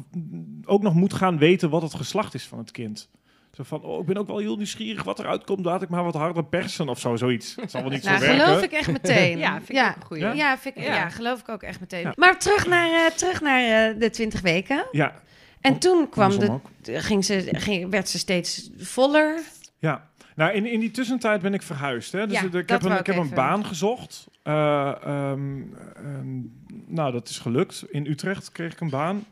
[0.65, 3.09] ook nog moet gaan weten wat het geslacht is van het kind.
[3.51, 5.65] Zo van, oh, ik ben ook wel heel nieuwsgierig wat eruit komt.
[5.65, 7.55] Laat ik maar wat harder persen of zo, zoiets.
[7.55, 8.45] Het zal wel niet Nou, zo werken.
[8.45, 9.37] geloof ik echt meteen.
[9.47, 9.89] Ja, vind ik ja.
[9.89, 10.23] ook een goeie.
[10.23, 10.33] Ja?
[10.33, 10.95] Ja, vind ik, ja.
[10.95, 11.09] Ja.
[11.09, 12.01] geloof ik ook echt meteen.
[12.01, 12.13] Ja.
[12.15, 14.87] Maar terug naar, eh, terug naar eh, de 20 weken.
[14.91, 15.21] Ja,
[15.61, 16.59] En toen kwam de,
[17.01, 19.39] ging ze, ging, werd ze steeds voller.
[19.79, 22.11] Ja, nou in, in die tussentijd ben ik verhuisd.
[22.11, 22.27] Hè?
[22.27, 24.27] Dus Ja, ik heb, een, ik heb een baan gezocht.
[24.43, 25.61] Eh, ehm,
[25.95, 26.39] ehm,
[26.85, 27.85] nou, dat is gelukt.
[27.89, 29.25] In Utrecht kreeg ik een baan.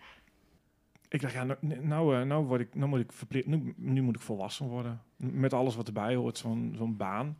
[1.09, 4.01] Ik dacht, ja, nou, nou, eh, nou, word ik, nou moet ik verplicht, nu, nu
[4.01, 5.01] moet ik volwassen worden.
[5.15, 7.37] Met alles wat erbij hoort, zo'n zo'n baan.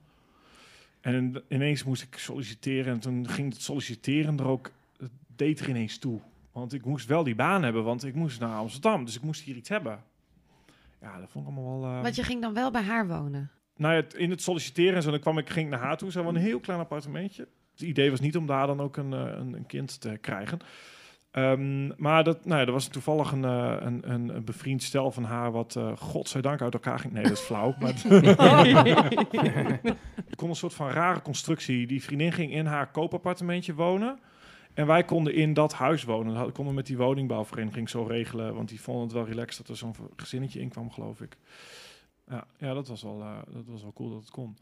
[1.01, 2.93] En ineens moest ik solliciteren.
[2.93, 6.19] En toen ging het solliciteren er ook, het deed er ineens toe.
[6.51, 9.05] Want ik moest wel die baan hebben, want ik moest naar Amsterdam.
[9.05, 10.03] Dus ik moest hier iets hebben.
[11.01, 11.89] Ja, dat vond ik allemaal wel...
[11.95, 13.49] eh, Want je ging dan wel bij haar wonen.
[13.77, 16.11] Nou ja, in het solliciteren en zo, dan kwam ik, ging ik naar haar toe.
[16.11, 17.47] Ze hadden een heel klein appartementje.
[17.71, 20.59] Het idee was niet om daar dan ook een, eh, een, een kind te krijgen.
[21.31, 25.11] Ehm, maar dat, nou ja, er was toevallig een, eh, een, een, een bevriend stel
[25.11, 27.13] van haar wat, eh godzijdank, uit elkaar ging.
[27.13, 27.75] Nee, dat is flauw.
[27.79, 27.93] maar
[30.29, 31.87] er kon een soort van rare constructie.
[31.87, 34.19] Die vriendin ging in haar koopappartementje wonen.
[34.73, 36.33] En wij konden in dat huis wonen.
[36.33, 38.55] Dat konden we met die woningbouwvereniging zo regelen.
[38.55, 41.37] Want die vonden het wel relaxed dat er zo'n gezinnetje in kwam, geloof ik.
[42.29, 44.57] Ja, ja dat, was wel, eh, dat was wel cool dat het kon.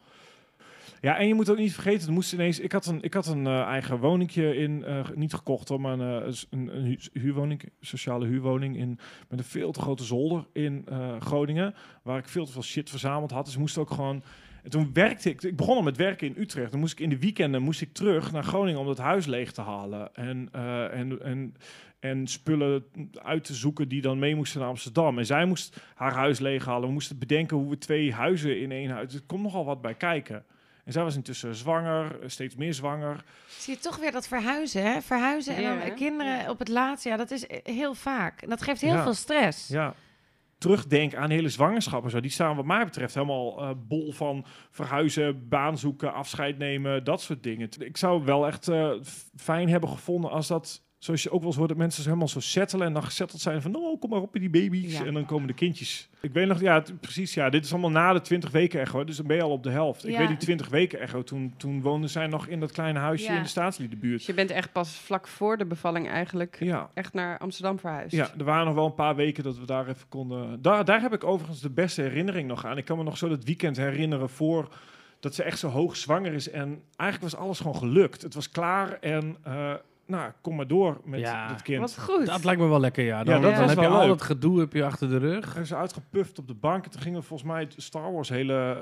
[1.01, 3.27] Ja, en je moet ook niet vergeten, er moest ineens, ik had een, ik had
[3.27, 7.63] een eh, eigen woningje in, eh, niet gekocht hoor, maar een, een, een hu- huurwoning,
[7.79, 8.99] sociale huurwoning in,
[9.29, 10.87] met een veel te grote zolder in
[11.19, 13.45] Groningen, waar ik veel te veel shit verzameld had.
[13.45, 14.23] Dus moest ook gewoon,
[14.63, 17.19] en toen werkte ik, ik begon met werken in Utrecht, dan moest ik in de
[17.19, 20.49] weekenden moest ik terug naar Groningen om dat huis leeg te halen en,
[20.91, 21.55] en, en,
[22.03, 22.85] en spullen
[23.23, 25.17] uit te zoeken die dan mee moesten naar Amsterdam.
[25.17, 26.87] En zij moest haar huis leeghalen.
[26.87, 29.13] We moesten bedenken hoe we twee huizen in één huis.
[29.13, 30.45] Er komt nogal wat bij kijken.
[30.85, 33.23] En zij was intussen zwanger, steeds meer zwanger.
[33.47, 35.01] Zie je toch weer dat verhuizen, hè?
[35.01, 35.89] Verhuizen en dan hè?
[35.89, 37.03] kinderen op het laatst.
[37.05, 38.41] Ja, dat is eh, heel vaak.
[38.41, 39.03] En dat geeft heel Ja.
[39.03, 39.67] veel stress.
[39.67, 39.93] Ja.
[40.57, 42.19] Terugdenk aan hele zwangerschap en zo.
[42.19, 47.21] Die staan wat mij betreft helemaal eh, bol van verhuizen, baan zoeken, afscheid nemen, dat
[47.21, 47.69] soort dingen.
[47.79, 48.91] Ik zou wel echt eh,
[49.35, 50.81] fijn hebben gevonden als dat...
[51.03, 53.61] Zoals je ook wel eens hoort, dat mensen helemaal zo settelen en dan gezetteld zijn
[53.61, 54.97] van, oh, kom maar op met die baby's.
[54.97, 55.05] Ja.
[55.05, 56.09] En dan komen de kindjes.
[56.21, 59.03] Ik weet nog, ja, het- precies, ja, dit is allemaal na de 20 weken echo,
[59.03, 60.07] dus dan ben je al op de helft.
[60.07, 63.25] Ik weet die 20 weken echo, toen, toen woonden zij nog in dat kleine huisje
[63.31, 63.35] Ja.
[63.37, 64.17] in de staatsliedenbuurt.
[64.17, 68.11] Dus je bent echt pas vlak voor de bevalling eigenlijk Ja, echt naar Amsterdam verhuisd.
[68.15, 70.61] Ja, er waren nog wel een paar weken dat we daar even konden.
[70.61, 72.77] Daar, daar heb ik overigens de beste herinnering nog aan.
[72.77, 74.75] Ik kan me nog zo dat weekend herinneren voor
[75.19, 76.49] dat ze echt zo hoog zwanger is.
[76.49, 78.21] En eigenlijk was alles gewoon gelukt.
[78.21, 79.73] Het was klaar en eh,
[80.13, 81.49] nou, kom maar door met Ja.
[81.51, 81.79] het kind.
[81.79, 82.25] Wat goed.
[82.25, 83.23] Dat lijkt me wel lekker, ja.
[83.23, 84.13] Dan, Ja, dat dan was heb je wel al leuk.
[84.15, 85.53] het gedoe heb je achter de rug.
[85.53, 86.85] Hij is uitgepuft op de bank.
[86.85, 88.79] En toen gingen we volgens mij het Star Wars hele,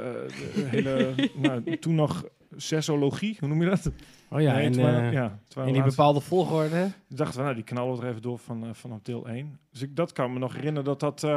[0.56, 3.92] eh, hele nou, toen nog sessologie, hoe noem je dat?
[4.30, 6.86] Oh ja, Nee, en, eh, ja, in we die bepaalde volgorde.
[7.10, 9.60] Ik dacht, nou, die knallen we er even door van, eh, vanaf deel 1.
[9.72, 11.28] Dus ik, dat kan me nog herinneren dat dat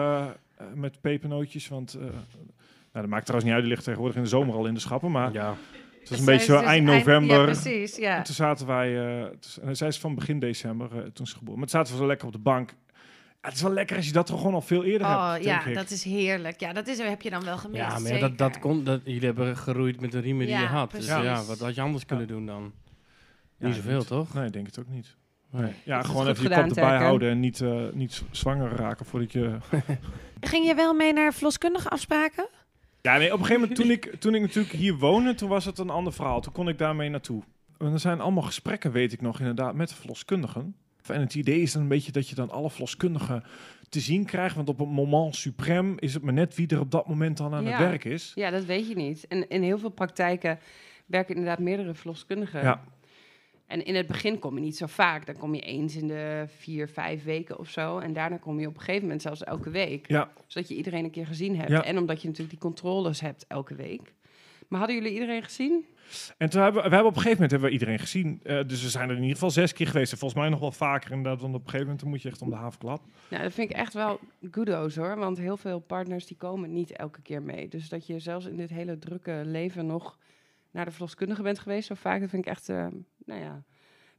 [0.74, 1.94] met pepernootjes, want...
[1.94, 2.12] eh, nou,
[2.92, 5.10] dat maakt trouwens niet uit, die ligt tegenwoordig in de zomer al in de schappen.
[5.10, 5.54] Maar Ja.
[6.10, 7.36] Het was een beetje zo eind november.
[7.38, 7.96] Ja, precies.
[7.96, 8.16] Ja.
[8.16, 9.20] En toen zaten wij...
[9.22, 11.58] eh, toen- en zij is van begin december eh, toen ze geboren.
[11.60, 12.70] Maar toen zaten we zo lekker op de bank.
[12.70, 15.44] Ja, het is wel lekker als je dat toch gewoon al veel eerder Oh hebt,
[15.44, 15.74] ja, ik.
[15.74, 16.60] dat is heerlijk.
[16.60, 17.82] Ja, dat is, heb je dan wel gemist.
[17.82, 20.64] Ja, maar ja, dat, dat kon, dat, jullie hebben geroeid met de riemen die je
[20.66, 20.90] had.
[20.90, 22.72] Dus ja, wat had je anders kunnen doen dan?
[23.58, 24.06] Ja, Niet zoveel, niet.
[24.06, 24.34] toch?
[24.34, 25.16] Nee, ik denk het ook niet.
[25.50, 25.72] Nee.
[25.84, 29.56] Ja, gewoon even je kop erbij houden en niet, eh, niet zwanger raken voordat je...
[30.40, 32.48] Ging je wel mee naar verloskundige afspraken?
[33.06, 35.64] Ja, nee, op een gegeven moment toen ik, toen ik natuurlijk hier woonde, toen was
[35.64, 36.40] het een ander verhaal.
[36.40, 37.42] Toen kon ik daarmee naartoe.
[37.78, 40.76] En er zijn allemaal gesprekken, weet ik nog, inderdaad, met de verloskundigen.
[41.06, 43.44] En het idee is dan een beetje dat je dan alle verloskundigen
[43.88, 44.56] te zien krijgt.
[44.56, 47.54] Want op het moment suprem is het maar net wie er op dat moment dan
[47.54, 47.70] aan Ja.
[47.70, 48.32] het werk is.
[48.34, 49.26] Ja, dat weet je niet.
[49.26, 50.58] En in heel veel praktijken
[51.06, 52.62] werken inderdaad meerdere verloskundigen.
[52.62, 52.84] Ja.
[53.66, 55.26] En in het begin kom je niet zo vaak.
[55.26, 57.98] Dan kom je eens in de vier, vijf weken of zo.
[57.98, 60.08] En daarna kom je op een gegeven moment zelfs elke week.
[60.08, 60.32] Ja.
[60.46, 61.70] Zodat je iedereen een keer gezien hebt.
[61.70, 61.84] Ja.
[61.84, 64.14] En omdat je natuurlijk die controles hebt elke week.
[64.68, 65.84] Maar hadden jullie iedereen gezien?
[66.38, 68.40] En toen hebben we, we hebben op een gegeven moment hebben we iedereen gezien.
[68.42, 70.12] Eh, dus we zijn er in ieder geval zes keer geweest.
[70.12, 71.40] En volgens mij nog wel vaker inderdaad.
[71.40, 73.02] Want op een gegeven moment moet je echt om de havenklap.
[73.30, 75.16] Nou, dat vind ik echt wel kudo's hoor.
[75.16, 77.68] Want heel veel partners die komen niet elke keer mee.
[77.68, 80.18] Dus dat je zelfs in dit hele drukke leven nog
[80.70, 82.20] naar de verloskundige bent geweest zo vaak.
[82.20, 82.86] Dat vind ik echt, eh,
[83.24, 83.62] nou ja,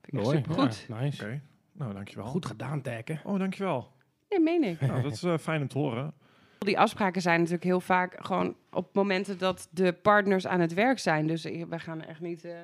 [0.02, 0.38] vind ik echt Mooi.
[0.38, 0.86] supergoed.
[0.88, 1.24] Ja, nice.
[1.24, 1.42] Oké,
[1.72, 2.26] nou dankjewel.
[2.26, 3.22] Goed gedaan, Tekken.
[3.24, 3.92] Oh, dankjewel.
[4.30, 4.82] Nee, meen ik.
[4.82, 6.14] nou, dat is eh, fijn om te horen.
[6.60, 11.00] Die afspraken zijn natuurlijk heel vaak gewoon op momenten dat de partners aan het werk
[11.00, 11.28] zijn.
[11.28, 12.44] Dus we gaan echt niet.
[12.44, 12.58] eh,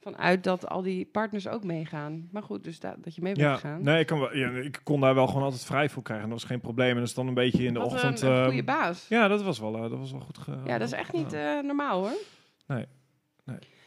[0.00, 2.28] vanuit dat al die partners ook meegaan.
[2.32, 3.82] Maar goed, dus da- dat je mee bent Ja, gegaan.
[3.82, 6.28] nee, ik, kan wel, ja, ik kon daar wel gewoon altijd vrij voor krijgen.
[6.28, 6.90] Dat was geen probleem.
[6.90, 8.20] En dat is dan een beetje in de Wat ochtend...
[8.20, 9.06] een, een ehm, goede baas.
[9.08, 10.38] ja, dat was wel, eh, dat was wel goed.
[10.38, 12.12] ge- Ja, dat is echt niet eh, normaal hoor.
[12.66, 12.86] Nee.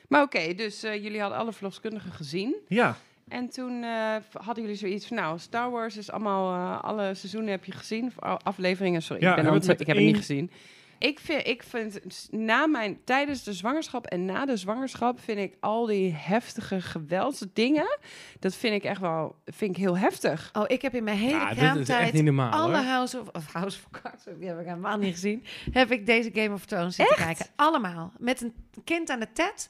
[0.07, 2.55] Maar oké, dus eh, jullie hadden alle verloskundigen gezien.
[2.67, 7.13] Ja, En toen eh, hadden jullie zoiets van, nou, Star Wars is allemaal, eh, alle
[7.15, 8.11] seizoenen heb je gezien.
[8.43, 10.51] Afleveringen, sorry, Ja, ik, ben het- ik heb het niet gezien.
[10.99, 15.55] Ik vind, ik vind na mijn, tijdens de zwangerschap en na de zwangerschap vind ik
[15.59, 17.97] al die heftige geweldsdingen,
[18.39, 20.49] dat vind ik echt wel, vind ik heel heftig.
[20.53, 22.85] Oh, ik heb in mijn hele Ja, dit is echt kraamtijd niet normaal, alle hoor.
[22.85, 26.29] House of, of House of Cards, die heb ik helemaal niet gezien, heb ik deze
[26.33, 27.45] Game of Thrones zitten kijken.
[27.55, 28.11] Allemaal.
[28.17, 28.53] Met een
[28.83, 29.69] kind aan de tet.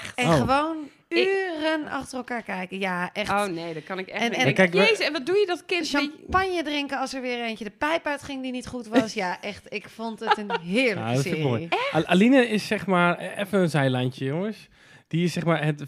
[0.00, 0.14] Echt?
[0.14, 0.34] En Oh.
[0.34, 0.76] gewoon
[1.08, 2.78] Ik- uren achter elkaar kijken.
[2.78, 3.30] Ja, echt.
[3.30, 4.40] Oh nee, dat kan ik echt En- niet.
[4.40, 5.88] en- Ik Kijk, Jezus, en wat doe je dat kind?
[5.88, 9.14] Champagne drinken als er weer eentje de pijp uitging die niet goed was.
[9.14, 9.66] Ja, echt.
[9.68, 11.68] Ik vond het een heerlijke Ja, serie.
[11.92, 14.68] Aline is zeg maar, even een zijlijntje jongens.
[15.08, 15.82] Die is zeg maar het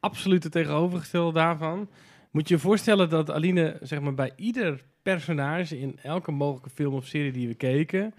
[0.00, 1.90] absolute tegenovergestelde daarvan.
[2.30, 6.94] Moet je je voorstellen dat Aline zeg maar bij ieder personage in elke mogelijke film
[6.94, 8.14] of serie die we keken,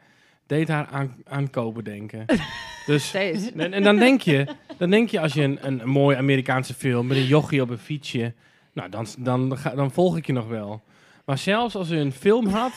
[0.46, 2.26] deed haar aan, aan kopen denken.
[2.86, 6.18] dus en, en dan denk je, dan denk je als je een, een, een mooie
[6.18, 8.34] Amerikaanse film met een jochie op een fietsje,
[8.74, 10.82] nou dan, dan, dan volg ik je nog wel.
[11.26, 12.74] Maar zelfs als je een film had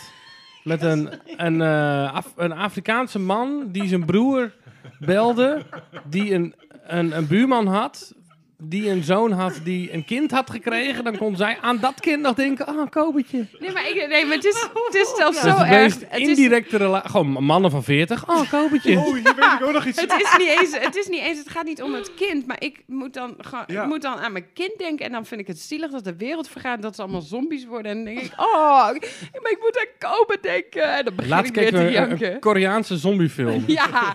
[0.65, 4.53] met een, een, eh, Af- een Afrikaanse man die zijn broer
[4.99, 5.63] belde,
[6.05, 6.55] die een,
[6.87, 8.15] een, een buurman had,
[8.59, 12.23] die een zoon had die een kind had gekregen, dan kon zij aan dat kind
[12.23, 13.47] nog denken, ah, een kopertje.
[13.59, 15.71] Nee, maar, ik, nee, maar het is, het is zelfs zo is de erg.
[15.71, 17.11] meest Het is, indirecte relatie.
[17.11, 18.97] Gewoon mannen van 40, oh, een kopertje.
[18.99, 20.01] Oh, hier weet ik ook nog iets.
[20.07, 22.57] het is niet eens, het is niet eens, het gaat niet om het kind, maar
[22.61, 23.83] ik moet dan gewoon, Ja.
[23.83, 26.17] ik moet dan aan mijn kind denken en dan vind ik het zielig dat de
[26.17, 29.13] wereld vergaat, dat ze allemaal zombies worden en dan denk ik, oh, ik-
[29.43, 32.33] maar ik moet aan kopen denken en dan begin Laatst ik weer te janken.
[32.35, 33.65] een Koreaanse zombiefilm.
[33.67, 34.15] Ja,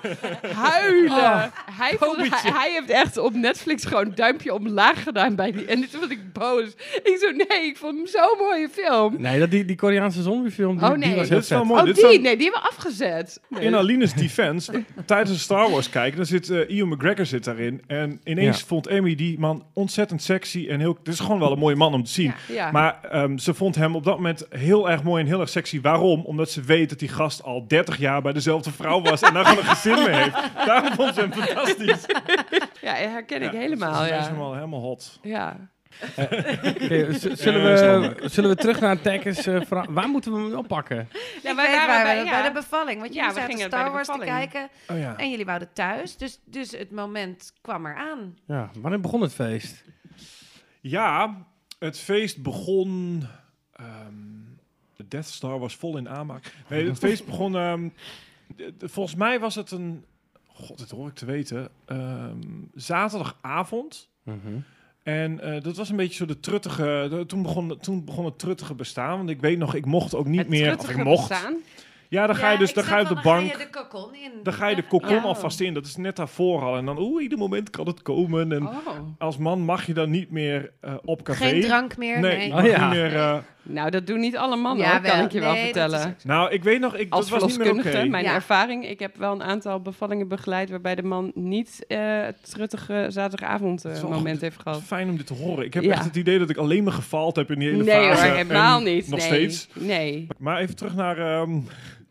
[0.54, 1.12] huilen.
[1.12, 5.66] Oh, hij, hij, hij heeft echt op Netflix gewoon een duimpje omlaag gedaan bij die.
[5.66, 6.64] En toen was ik boos.
[7.04, 9.16] Ik zo, nee, ik vond hem zo'n mooie film.
[9.22, 11.00] Nee, dat, die, die Koreaanse zombiefilm, die, Oh, nee.
[11.08, 11.68] die was Dit heel is wel vet.
[11.68, 11.80] mooi.
[11.80, 12.04] Oh, dit die?
[12.06, 13.42] zijn- Nee, die hebben we afgezet.
[13.50, 13.62] Nee.
[13.64, 17.82] In Aline's defense, tijdens de Star Wars kijken, dan zit eh Ian McGregor zit daarin.
[17.88, 18.66] En ineens Ja.
[18.66, 20.98] vond Emmy die man ontzettend sexy en heel...
[21.04, 22.34] Het is gewoon wel een mooie man om te zien.
[22.48, 22.72] Ja.
[22.72, 25.82] Maar ehm, ze vond hem op dat moment heel erg mooi en heel erg sexy.
[25.82, 26.22] Waarom?
[26.26, 29.46] Omdat ze weet dat die gast al 30 jaar bij dezelfde vrouw was en daar
[29.46, 30.36] gewoon een gezin mee heeft.
[30.66, 32.06] Daarom vond ze hem fantastisch.
[32.82, 34.22] ja, herken ik Ja, helemaal, Ze is ja.
[34.24, 35.20] helemaal, helemaal hot.
[35.22, 35.70] Ja.
[36.18, 39.46] Oké, z- zullen, Ja, we, zullen we terug naar Tekkers?
[39.48, 41.08] eh, verha- waar moeten we hem oppakken?
[41.44, 42.30] Ja, wij weet waren waar bij, ja.
[42.30, 43.00] bij de bevalling.
[43.02, 44.52] Want Ja, jullie we zaten gingen bij Star de Wars te bevalling.
[44.52, 45.18] kijken Oh ja.
[45.18, 46.18] en jullie wouden thuis.
[46.18, 48.38] Dus, dus het moment kwam eraan.
[48.46, 49.84] Ja, wanneer begon het feest?
[50.82, 51.36] Ja,
[51.80, 53.24] het feest begon.
[53.74, 54.14] ehm,
[54.96, 56.54] de Death Star was vol in aanmaak.
[56.68, 57.56] Nee, het feest begon.
[57.56, 57.90] ehm,
[58.80, 60.06] volgens mij was het een.
[60.60, 61.70] God, dit hoor ik te weten.
[61.86, 62.38] ehm,
[62.74, 64.10] zaterdagavond.
[65.04, 67.08] En eh, dat was een beetje zo de truttige.
[67.10, 69.18] de- toen, begon, toen begon het truttige bestaan.
[69.18, 70.78] Want ik weet nog, ik mocht ook niet Het meer.
[70.78, 71.30] Of ik mocht.
[71.30, 71.56] bestaan.
[72.10, 73.58] Ja, dan ga je dus dan ga je op de bank.
[73.58, 74.32] de kokon in.
[74.44, 75.22] Dan ga je de kokon Ja.
[75.22, 75.74] alvast in.
[75.74, 76.78] Dat is net daarvoor al.
[76.78, 78.52] En dan, oeh, ieder moment kan het komen.
[78.52, 78.78] En Oh.
[79.18, 81.46] als man mag je dan niet meer eh, op café.
[81.50, 82.20] Geen drank meer.
[82.20, 82.48] Nee, Nee.
[82.48, 82.88] je Oh, ja.
[82.90, 83.16] niet meer.
[83.16, 86.16] eh, Nou, dat doen niet alle mannen, Ja, hoor, kan ik je wel Nee, vertellen.
[86.18, 88.34] is nou, ik weet nog, ik, Als dat was niet meer mijn Ja.
[88.34, 88.86] ervaring.
[88.90, 93.86] Ik heb wel een aantal bevallingen begeleid waarbij de man niet eh, het truttige zaterdagavond
[93.86, 94.82] eh, moment heeft gehad.
[94.84, 95.66] fijn om dit te horen.
[95.66, 95.92] Ik heb Ja.
[95.92, 98.32] echt het idee dat ik alleen maar gefaald heb in die hele Nee hoor, fase.
[98.32, 99.10] helemaal En niet.
[99.10, 99.28] Nog nee.
[99.28, 99.68] steeds.
[99.74, 100.28] Nee.
[100.38, 101.18] Maar even terug naar...
[101.18, 101.60] ehm,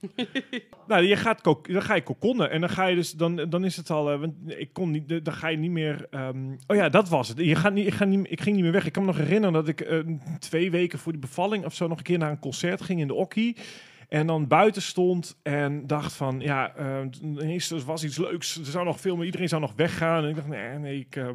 [0.88, 3.76] nou, je gaat dan ga je kokonnen en dan ga je dus, dan, dan is
[3.76, 7.08] het al, eh, ik kon niet, dan ga je niet meer, ehm, oh ja, dat
[7.08, 7.38] was het.
[7.38, 8.86] Je gaat niet, ik, ga niet, ik ging niet meer weg.
[8.86, 9.98] Ik kan me nog herinneren dat ik eh,
[10.38, 13.06] twee weken voor die bevalling of zo nog een keer naar een concert ging in
[13.06, 13.56] de Okkie.
[14.08, 18.56] En dan buiten stond en dacht van, ja, er was iets leuks.
[18.56, 20.22] Er zou nog veel meer, iedereen zou nog weggaan.
[20.22, 21.28] En ik dacht, nee, nee, ik, eh,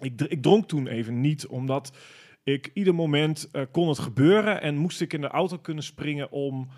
[0.00, 1.96] ik, ik dronk toen even niet, omdat
[2.42, 6.68] ik ieder moment kon het gebeuren en moest ik in de auto kunnen springen om,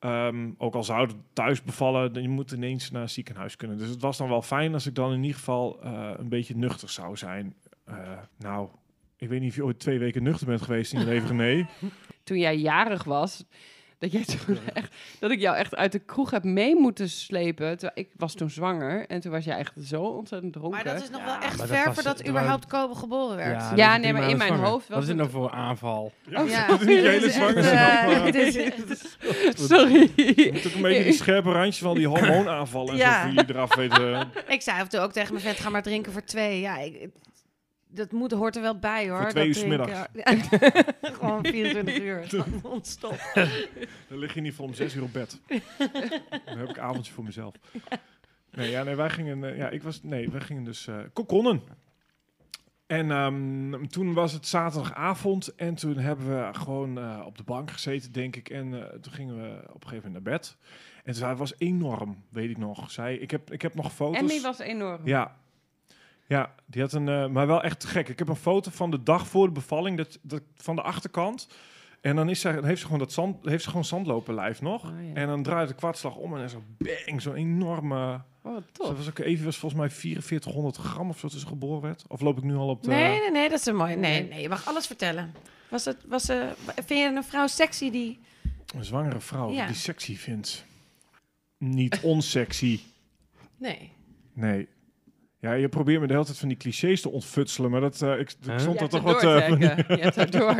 [0.00, 3.78] ehm, ook al zou het thuis bevallen, je moet ineens naar het ziekenhuis kunnen.
[3.78, 6.56] Dus het was dan wel fijn als ik dan in ieder geval eh, een beetje
[6.56, 7.54] nuchter zou zijn.
[7.84, 7.96] Eh,
[8.38, 8.68] nou,
[9.16, 11.68] ik weet niet of je ooit twee weken nuchter bent geweest in je leven.
[12.24, 13.44] Toen jij jarig was,
[14.00, 17.78] dat, jij toen echt, dat ik jou echt uit de kroeg heb mee moeten slepen.
[17.78, 20.84] Terwijl ik was toen zwanger en toen was jij echt zo ontzettend dronken.
[20.84, 23.36] Maar dat is nog Ja, wel echt dat ver was- voordat dat überhaupt Kobe geboren
[23.36, 23.60] werd.
[23.60, 24.66] dat Ja, nee, maar in mijn zwanger.
[24.68, 26.12] hoofd was Wat is dit het- nou voor aanval?
[26.28, 26.66] Ja, Ja.
[26.68, 29.56] dat is niet hele Het is echt, zwangerschap.
[29.56, 30.10] Sorry.
[30.16, 33.44] je moet ook een beetje die scherpe randjes van die hormoonaanvallen en zo die je
[33.48, 33.98] eraf weet.
[33.98, 36.60] eh, Ik zei af en toe ook tegen mijn vent, ga maar drinken voor twee.
[36.60, 37.08] Ja, ik,
[37.90, 39.20] dat moet, hoort er wel bij hoor.
[39.20, 40.08] Voor twee dat uur 's drinken.
[40.12, 41.12] Ja.
[41.12, 42.26] Gewoon 24 uur.
[42.62, 43.18] Non-stop.
[44.08, 45.40] Dan lig je in ieder geval om zes uur op bed.
[45.48, 47.54] Dan heb ik een avondje voor mezelf.
[48.50, 51.62] Nee, ja, nee, wij gingen, eh, ja, ik was, nee, wij gingen dus eh kokonnen.
[52.90, 57.70] En ehm, toen was het zaterdagavond en toen hebben we gewoon eh, op de bank
[57.70, 58.48] gezeten, denk ik.
[58.48, 60.56] En eh, toen gingen we op een gegeven moment naar bed.
[61.04, 62.90] En zij was enorm, weet ik nog.
[62.90, 64.18] Zij, ik, heb, ik heb nog foto's.
[64.18, 65.00] Emmy was enorm.
[65.04, 65.36] Ja.
[66.30, 68.08] Ja, die had een, eh, maar wel echt gek.
[68.08, 71.48] Ik heb een foto van de dag voor de bevalling, dat, dat, van de achterkant.
[72.00, 74.84] En dan, is zij, dan heeft ze gewoon dat zand, heeft ze gewoon zandlopenlijf nog.
[74.84, 75.14] Oh, ja.
[75.14, 78.20] En dan draait de kwartslag om en zo bang, zo'n enorme.
[78.42, 81.82] Oh, Ze was ook even was volgens mij 4400 gram of zo toen ze geboren
[81.82, 82.04] werd.
[82.08, 82.88] Of loop ik nu al op de.
[82.88, 83.96] Nee, nee, nee, dat is een mooie.
[83.96, 85.34] Nee, nee, je mag alles vertellen.
[85.68, 88.18] Was het, was, eh, vind je een vrouw sexy die...
[88.76, 89.66] Een zwangere vrouw Ja.
[89.66, 90.64] die sexy vindt.
[91.58, 92.80] Niet onsexy.
[93.56, 93.92] Nee.
[94.32, 94.68] Nee.
[95.40, 98.12] Ja, je probeert me de hele tijd van die clichés te ontfutselen, maar dat, eh,
[98.18, 98.58] ik, ik Huh?
[98.58, 99.20] stond Je er hebt toch wat...
[99.20, 99.84] Tekke.
[99.96, 100.54] Je hebt er door.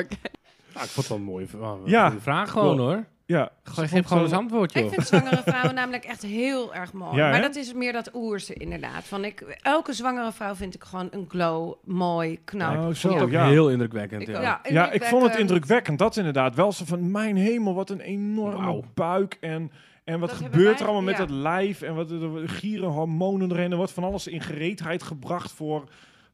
[0.74, 1.46] Nou, ik vond het wel een mooie,
[1.90, 2.12] Ja.
[2.20, 3.04] vraag gewoon hoor.
[3.30, 4.92] Ja, Ge- Geef gewoon eens antwoord Ik joh.
[4.92, 7.16] vind zwangere vrouwen namelijk echt heel erg mooi.
[7.16, 9.04] Ja, maar dat is meer dat oerse inderdaad.
[9.04, 12.76] Van ik, elke zwangere vrouw vind ik gewoon een glow, mooi, knap.
[12.82, 13.46] Oh, Ik zo, het ja.
[13.48, 14.22] heel indrukwekkend.
[14.22, 14.40] Ik- ja.
[14.40, 15.98] ja, Ja, ik vond het indrukwekkend.
[15.98, 16.54] Dat inderdaad.
[16.54, 19.36] Wel zo van, mijn hemel, wat een enorme buik.
[19.40, 19.70] En,
[20.04, 21.20] en wat Dat gebeurt wij- er allemaal met ja.
[21.26, 21.82] dat lijf?
[21.82, 23.70] En wat er gieren, hormonen erin.
[23.70, 25.84] Er wordt van alles in gereedheid gebracht voor,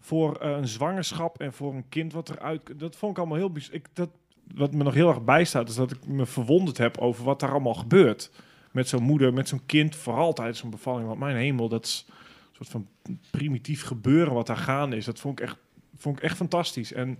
[0.00, 2.61] voor eh, een zwangerschap en voor een kind wat eruit...
[2.78, 3.80] Dat vond ik allemaal heel bijzonder.
[3.80, 4.09] Ik, dat,
[4.54, 7.50] wat me nog heel erg bijstaat, is dat ik me verwonderd heb over wat daar
[7.50, 8.30] allemaal gebeurt.
[8.70, 11.06] Met zo'n moeder, met zo'n kind, vooral tijdens zo'n bevalling.
[11.06, 12.87] Want mijn hemel, dat is een soort van
[13.30, 15.04] primitief gebeuren wat daar gaande is.
[15.04, 15.56] Dat vond ik echt,
[15.96, 17.18] vond ik echt fantastisch en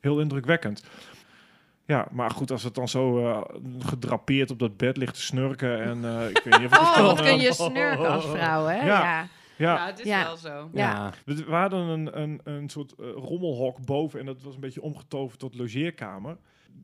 [0.00, 0.84] heel indrukwekkend.
[1.84, 3.40] Ja, maar goed, als het dan zo eh,
[3.78, 6.94] gedrapeerd op dat bed ligt te snurken en eh, ik weet niet of het Oh,
[6.94, 8.76] kan, wat eh, kun je snurken als vrouw, hè?
[8.76, 8.84] Ja.
[9.02, 9.28] Ja.
[9.56, 10.22] Ja, het is Ja.
[10.24, 10.70] wel zo.
[10.72, 11.12] Ja.
[11.24, 14.82] we, we hadden een, een, een soort eh, rommelhok boven en dat was een beetje
[14.82, 16.36] omgetoverd tot logeerkamer.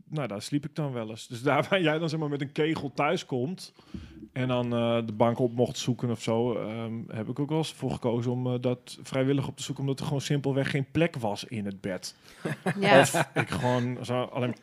[0.09, 1.27] Nou, daar sliep ik dan wel eens.
[1.27, 3.73] Dus daar waar jij dan zeg maar met een kegel thuis komt
[4.35, 7.59] en dan eh, de bank op mocht zoeken of zo, ehm, heb ik ook wel
[7.59, 10.87] eens voor gekozen om eh, dat vrijwillig op te zoeken, omdat er gewoon simpelweg geen
[10.91, 12.15] plek was in het bed.
[12.81, 13.01] Ja.
[13.01, 14.55] Of ik gewoon zo alleen...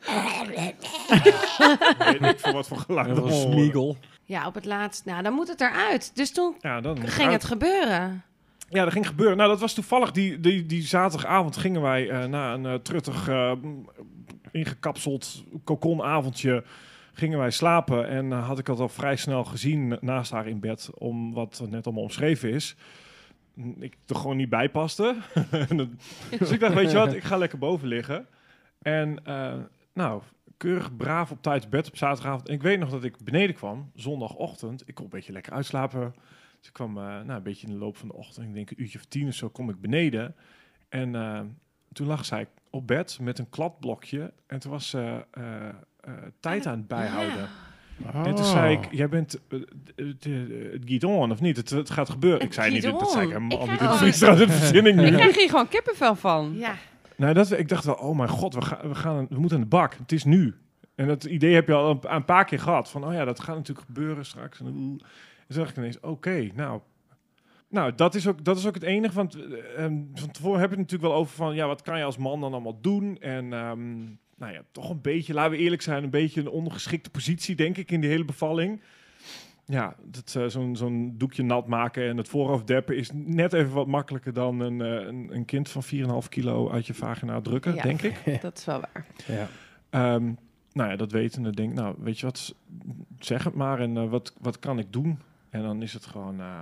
[2.20, 3.08] weet ik voor wat voor geluid.
[3.08, 3.40] Dat was.
[3.40, 3.96] Smeagol.
[4.24, 5.04] ja, op het laatst.
[5.04, 6.10] Nou, dan moet het eruit.
[6.14, 7.32] Dus toen Ja, dan ging uit.
[7.32, 8.22] het gebeuren.
[8.72, 9.36] Ja, dat ging gebeuren.
[9.36, 13.28] Nou, dat was toevallig die, die, die zaterdagavond gingen wij eh, na een eh, truttig
[13.28, 13.52] eh,
[14.52, 16.64] ingekapseld kokonavondje
[17.12, 18.08] gingen wij slapen.
[18.08, 21.86] En had ik dat al vrij snel gezien naast haar in bed, om wat net
[21.86, 22.76] allemaal omschreven is.
[23.78, 25.16] Ik er gewoon niet bij paste.
[26.38, 28.26] Dus ik dacht, weet je wat, ik ga lekker boven liggen.
[28.82, 29.54] En eh,
[29.92, 30.22] nou,
[30.56, 32.50] keurig braaf op tijd bed op zaterdagavond.
[32.50, 34.88] Ik weet nog dat ik beneden kwam, zondagochtend.
[34.88, 36.14] Ik kon een beetje lekker uitslapen.
[36.58, 38.70] Dus ik kwam eh, nou, een beetje in de loop van de ochtend, ik denk
[38.70, 40.34] een uurtje of tien of zo, kom ik beneden.
[40.88, 41.40] En eh,
[41.92, 44.32] toen lag zij op bed met een kladblokje.
[44.46, 45.68] En toen was ze eh,
[46.00, 47.48] eh, tijd aan het bijhouden.
[48.12, 49.60] En toen zei ik, jij bent eh,
[49.96, 51.56] het uh, guidon of niet?
[51.56, 52.38] Het, het gaat gebeuren.
[52.38, 53.90] Het ik zei niet, dat zei ik helemaal Ik niet.
[53.90, 56.54] Friesland een verzinning Ik krijg hier gewoon kippenvel van.
[56.56, 56.74] Ja.
[57.16, 59.62] Nou, dat, ik dacht wel, oh mijn god, we, gaan, we, gaan, we moeten aan
[59.62, 59.94] de bak.
[59.94, 60.54] Het is nu.
[60.94, 62.90] En dat idee heb je al een, een paar keer gehad.
[62.90, 64.60] Van, oh ja, dat gaat natuurlijk gebeuren straks.
[64.60, 65.00] En, en toen
[65.46, 66.80] dacht ik ineens, oké, nou...
[67.72, 69.14] Nou, dat is, ook, dat is ook het enige.
[69.14, 71.54] Want eh, ehm, van tevoren heb je het natuurlijk wel over van...
[71.54, 73.18] Ja, wat kan je als man dan allemaal doen?
[73.20, 74.00] En ehm,
[74.36, 76.02] nou ja, toch een beetje, laten we eerlijk zijn...
[76.04, 78.80] een beetje een ondergeschikte positie, denk ik, in die hele bevalling.
[79.64, 82.96] Ja, dat, eh, zo'n zo'n doekje nat maken en het voorhoofd deppen...
[82.96, 86.86] is net even wat makkelijker dan een, eh, een, een kind van 4,5 kilo uit
[86.86, 87.82] je vagina drukken, Ja.
[87.82, 88.16] denk ik.
[88.42, 89.06] Dat is wel waar.
[89.26, 89.48] Ja.
[89.90, 90.32] Ehm,
[90.72, 92.54] nou ja, dat wetende denk ik, nou, weet je wat,
[93.18, 95.18] zeg het maar en wat, wat kan ik doen?
[95.50, 96.60] En dan is het gewoon eh,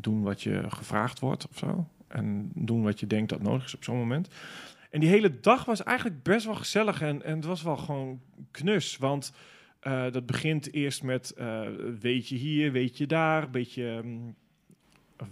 [0.00, 1.88] doen wat je gevraagd wordt of zo.
[2.08, 4.28] En doen wat je denkt dat nodig is op zo'n moment.
[4.90, 8.20] En die hele dag was eigenlijk best wel gezellig en, en het was wel gewoon
[8.50, 8.96] knus.
[8.96, 9.32] Want
[9.80, 11.60] eh, dat begint eerst met eh
[12.00, 14.02] weet je hier, weet je daar, een beetje...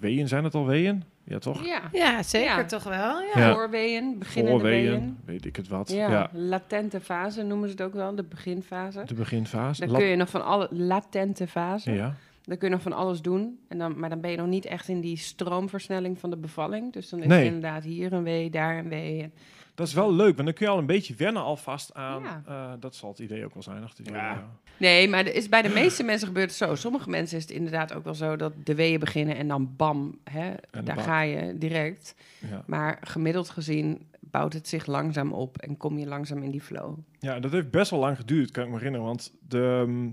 [0.00, 1.02] weeën, zijn het al weeën?
[1.24, 1.64] Ja, toch?
[1.64, 1.80] Ja.
[1.92, 2.64] ja, zeker Ja.
[2.64, 3.20] toch wel.
[3.20, 3.30] Ja.
[3.34, 3.54] Ja.
[3.54, 5.18] Voorweeën, beginnende Voorweeën, weeën.
[5.24, 5.90] weet ik het wat.
[5.90, 6.10] Ja.
[6.10, 9.02] Ja, latente fase noemen ze het ook wel, de beginfase.
[9.06, 9.86] de beginfase.
[9.86, 11.92] Dan kun je nog van alle latente fase.
[11.92, 12.14] Ja.
[12.44, 13.58] Dan kun je nog van alles doen.
[13.68, 16.92] En dan, maar dan ben je nog niet echt in die stroomversnelling van de bevalling.
[16.92, 17.38] Dus dan is Nee.
[17.40, 19.22] er inderdaad hier een wee, daar een wee.
[19.22, 19.32] En-
[19.74, 22.22] Dat is wel leuk, want dan kun je al een beetje wennen alvast aan.
[22.22, 22.42] Ja.
[22.46, 23.82] eh, dat zal het idee ook wel zijn.
[23.82, 24.48] achter die, Ja.
[24.76, 26.74] Nee, maar er is bij de meeste mensen gebeurt het zo.
[26.74, 30.18] Sommige mensen is het inderdaad ook wel zo dat de weeën beginnen en dan bam,
[30.24, 31.04] hè, daar bak.
[31.04, 32.14] ga je direct.
[32.50, 32.62] ja.
[32.66, 36.98] Maar gemiddeld gezien bouwt het zich langzaam op en kom je langzaam in die flow.
[37.18, 39.06] ja, dat heeft best wel lang geduurd, kan ik me herinneren.
[39.06, 40.08] Want de, ehm,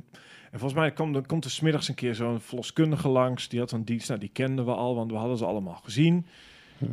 [0.52, 3.50] en volgens mij kwam, er komt er smiddags een keer zo'n verloskundige langs.
[3.50, 6.26] Die had een dienst, nou, die kenden we al, want we hadden ze allemaal gezien.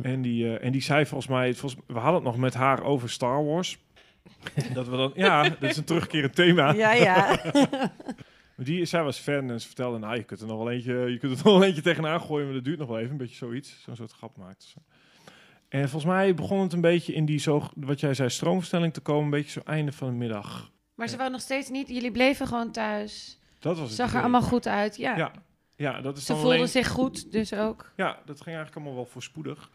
[0.01, 2.83] En, die, eh, en die zei volgens mij, volgens, we hadden het nog met haar
[2.83, 3.77] over Star Wars.
[4.73, 6.73] dat we dan, ja, dat is een terugkerend thema.
[6.73, 7.39] Ja, ja.
[8.57, 11.17] Die, zij was fan en ze vertelde, nou, je kunt er nog wel eentje, je
[11.17, 13.35] kunt er nog wel eentje tegenaan gooien, maar dat duurt nog wel even, een beetje
[13.35, 14.75] zoiets, zo'n soort grap maakte ze.
[15.69, 19.01] En volgens mij begon het een beetje in die, zo, wat jij zei, stroomversnelling te
[19.01, 19.23] komen.
[19.23, 20.71] Een beetje zo einde van de middag.
[20.95, 21.87] Maar ze wou nog steeds niet.
[21.87, 23.39] Jullie bleven gewoon thuis.
[23.59, 24.95] Dat was het Zag er allemaal goed uit.
[24.95, 25.15] Ja.
[25.17, 25.31] Ja,
[25.75, 26.69] ja, dat is Ze dan voelden alleen...
[26.71, 27.91] zich goed, dus ook.
[27.95, 29.69] Ja, dat ging eigenlijk allemaal wel voorspoedig.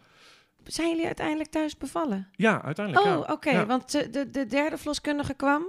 [0.65, 2.29] Zijn jullie uiteindelijk thuis bevallen?
[2.33, 3.33] Ja, uiteindelijk Oh, ja.
[3.33, 3.51] oké.
[3.51, 3.67] Ja.
[3.67, 5.65] Want de, de, de derde verloskundige kwam.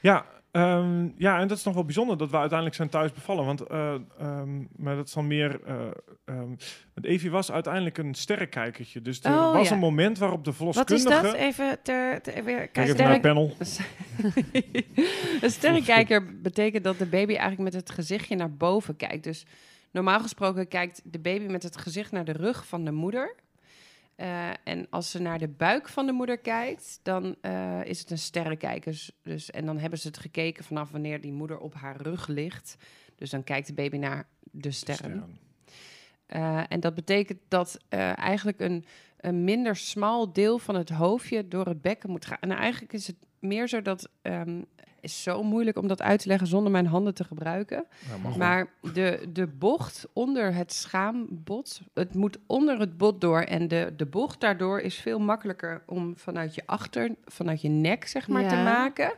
[0.00, 3.44] Ja, ehm, ja, en dat is nog wel bijzonder dat we uiteindelijk zijn thuis bevallen.
[3.44, 5.60] Want, eh, ehm, maar dat is dan meer...
[6.94, 9.02] want Evie was uiteindelijk een sterrenkijkertje.
[9.02, 9.74] Dus er Oh, was ja.
[9.74, 11.16] een moment waarop de Wat verloskundige...
[11.16, 11.34] is dat?
[11.34, 12.92] Even ter, ter- weer Kijk kijken.
[12.92, 13.56] even naar het panel.
[15.42, 19.24] een sterrenkijker betekent dat de baby eigenlijk met het gezichtje naar boven kijkt.
[19.24, 19.46] Dus
[19.90, 23.34] normaal gesproken kijkt de baby met het gezicht naar de rug van de moeder.
[24.22, 28.10] Eh, en als ze naar de buik van de moeder kijkt, dan eh, is het
[28.10, 28.92] een sterrenkijker.
[28.92, 32.26] Dus, dus, en dan hebben ze het gekeken vanaf wanneer die moeder op haar rug
[32.26, 32.76] ligt.
[33.16, 35.10] Dus dan kijkt de baby naar de sterren.
[35.10, 35.38] Sterren.
[36.26, 38.84] Eh, en dat betekent dat eigenlijk een,
[39.16, 42.40] een minder smal deel van het hoofdje door het bekken moet gaan.
[42.40, 44.08] En eigenlijk is het meer zo dat.
[44.22, 44.62] ehm
[45.02, 47.84] is zo moeilijk om dat uit te leggen zonder mijn handen te gebruiken.
[48.22, 48.36] Ja.
[48.36, 53.40] Maar de, de bocht onder het schaambod, het moet onder het bot door.
[53.40, 58.06] En de, de bocht daardoor is veel makkelijker om vanuit je achter, vanuit je nek
[58.06, 59.12] zeg maar te maken.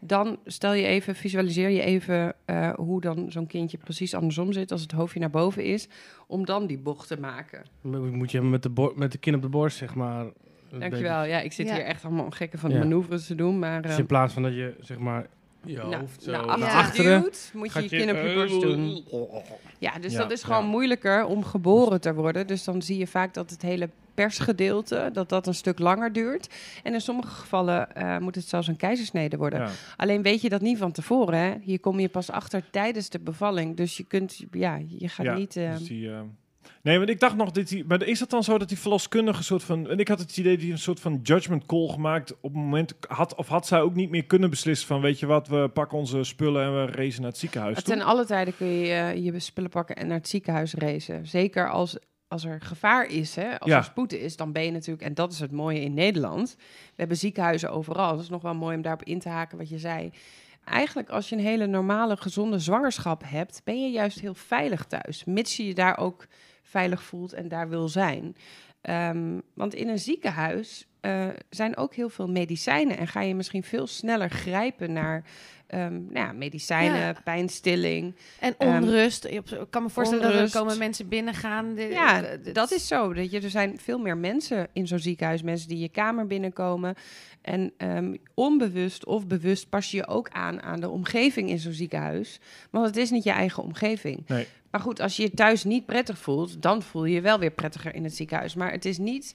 [0.00, 4.72] Dan stel je even, visualiseer je even eh, hoe dan zo'n kindje precies andersom zit
[4.72, 5.88] als het hoofdje naar boven is.
[6.26, 7.62] Om dan die bocht te maken.
[7.82, 10.26] Moet je met de, bor- met de kin op de borst, zeg maar.
[10.70, 11.24] Dankjewel.
[11.24, 11.74] Ja, ik zit Ja.
[11.74, 12.82] hier echt allemaal gekke van de Ja.
[12.82, 13.58] manoeuvres te doen.
[13.58, 15.26] Maar Dus eh, in plaats van dat je, zeg maar,
[15.64, 17.20] je nou, hoofd zo naar naar achter achteren.
[17.22, 19.04] duwt, moet je gaat je kin op je borst doen.
[19.78, 20.68] Ja, dus Ja, dat is gewoon ja.
[20.70, 22.46] moeilijker om geboren te worden.
[22.46, 26.54] Dus dan zie je vaak dat het hele persgedeelte, dat dat een stuk langer duurt.
[26.82, 29.60] En in sommige gevallen eh, moet het zelfs een keizersnede worden.
[29.60, 29.68] Ja.
[29.96, 31.54] Alleen weet je dat niet van tevoren, hè?
[31.60, 33.76] Hier kom je pas achter tijdens de bevalling.
[33.76, 35.52] Dus je kunt, ja, je gaat Ja, niet...
[35.52, 36.20] dus die, eh,
[36.82, 39.42] Nee, want ik dacht nog, dat die, maar is het dan zo dat die verloskundige
[39.42, 39.88] soort van...
[39.88, 42.52] En ik had het idee dat hij een soort van judgment call gemaakt op het
[42.52, 42.94] moment...
[43.08, 45.00] Had, of had zij ook niet meer kunnen beslissen van...
[45.00, 47.82] Weet je wat, we pakken onze spullen en we racen naar het ziekenhuis.
[47.82, 51.26] Ten alle tijden kun je eh, je spullen pakken en naar het ziekenhuis racen.
[51.26, 51.98] Zeker als,
[52.28, 53.58] als er gevaar is, hè?
[53.60, 53.76] als Ja.
[53.76, 55.02] er spoed is, dan ben je natuurlijk...
[55.02, 56.54] En dat is het mooie in Nederland.
[56.58, 58.12] We hebben ziekenhuizen overal.
[58.12, 60.10] Dat is nog wel mooi om daarop in te haken wat je zei.
[60.64, 63.60] Eigenlijk als je een hele normale, gezonde zwangerschap hebt...
[63.64, 65.24] ben je juist heel veilig thuis.
[65.24, 66.26] Mits je je daar ook
[66.68, 68.36] veilig voelt en daar wil zijn.
[68.80, 72.98] Ehm, want in een ziekenhuis eh, zijn ook heel veel medicijnen...
[72.98, 75.24] en ga je misschien veel sneller grijpen naar...
[75.66, 77.14] ehm, nou ja, medicijnen, Ja.
[77.24, 78.14] pijnstilling.
[78.40, 79.24] En Ehm, onrust.
[79.24, 79.40] Ik
[79.70, 81.74] kan me voorstellen dat er komen mensen binnengaan.
[81.74, 83.12] De- Ja, de- de- dat is zo.
[83.12, 85.42] Dat je, er zijn veel meer mensen in zo'n ziekenhuis.
[85.42, 86.94] Mensen die je kamer binnenkomen.
[87.42, 91.72] En ehm, onbewust of bewust pas je je ook aan aan de omgeving in zo'n
[91.72, 92.40] ziekenhuis.
[92.70, 94.22] Want het is niet je eigen omgeving.
[94.26, 94.46] Nee.
[94.70, 97.50] Maar goed, als je je thuis niet prettig voelt, dan voel je je wel weer
[97.50, 98.54] prettiger in het ziekenhuis.
[98.54, 99.34] Maar het is niet,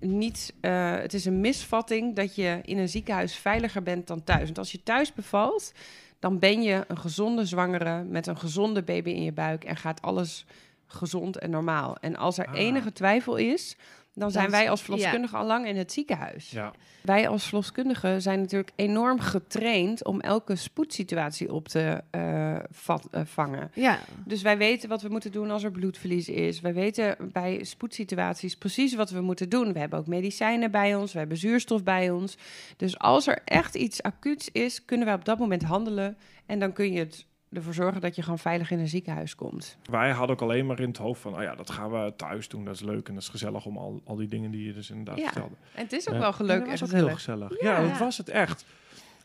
[0.00, 4.44] niet eh, het is een misvatting dat je in een ziekenhuis veiliger bent dan thuis.
[4.44, 5.72] Want als je thuis bevalt,
[6.18, 10.02] dan ben je een gezonde zwangere met een gezonde baby in je buik en gaat
[10.02, 10.44] alles
[10.86, 11.96] gezond en normaal.
[12.00, 12.58] En als er Ah.
[12.58, 13.76] enige twijfel is,
[14.18, 14.84] dan zijn wij als ja.
[14.86, 16.50] verloskundige al lang in het ziekenhuis.
[16.50, 16.72] Ja.
[17.02, 23.20] Wij als verloskundigen zijn natuurlijk enorm getraind om elke spoedsituatie op te eh, vat- eh,
[23.24, 23.70] vangen.
[23.74, 26.60] Ja, Dus wij weten wat we moeten doen als er bloedverlies is.
[26.60, 29.72] Wij weten bij spoedsituaties precies wat we moeten doen.
[29.72, 32.36] We hebben ook medicijnen bij ons, we hebben zuurstof bij ons.
[32.76, 36.16] Dus als er echt iets acuuts is, kunnen wij op dat moment handelen.
[36.46, 39.76] En dan kun je het ervoor zorgen dat je gewoon veilig in een ziekenhuis komt.
[39.90, 41.36] Wij hadden ook alleen maar in het hoofd van...
[41.36, 43.64] Oh ja, dat gaan we thuis doen, dat is leuk en dat is gezellig...
[43.66, 45.24] om al, al die dingen die je dus inderdaad Ja.
[45.24, 45.54] vertelde.
[45.74, 47.06] En het is ook wel En leuk dat en was ook gezellig.
[47.06, 47.60] heel gezellig.
[47.62, 47.88] Ja, Ja.
[47.88, 48.64] dat was het echt.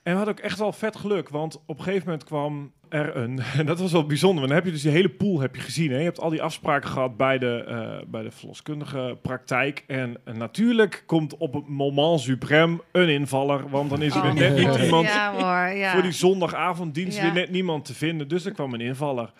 [0.03, 3.15] En we hadden ook echt wel vet geluk, want op een gegeven moment kwam er
[3.15, 3.39] een...
[3.57, 5.61] En dat was wel bijzonder, want dan heb je dus die hele pool heb je
[5.61, 5.91] gezien.
[5.91, 5.97] Hè?
[5.97, 9.83] Je hebt al die afspraken gehad bij de, eh, bij de verloskundige praktijk.
[9.87, 14.37] En natuurlijk komt op het moment suprem een invaller, want dan is er weer Oh.
[14.37, 15.07] net niet iemand...
[15.07, 15.75] ja hoor.
[15.77, 15.91] Ja.
[15.93, 17.23] Voor die zondagavonddienst Ja.
[17.23, 18.27] weer net niemand te vinden.
[18.27, 19.31] Dus er kwam een invaller.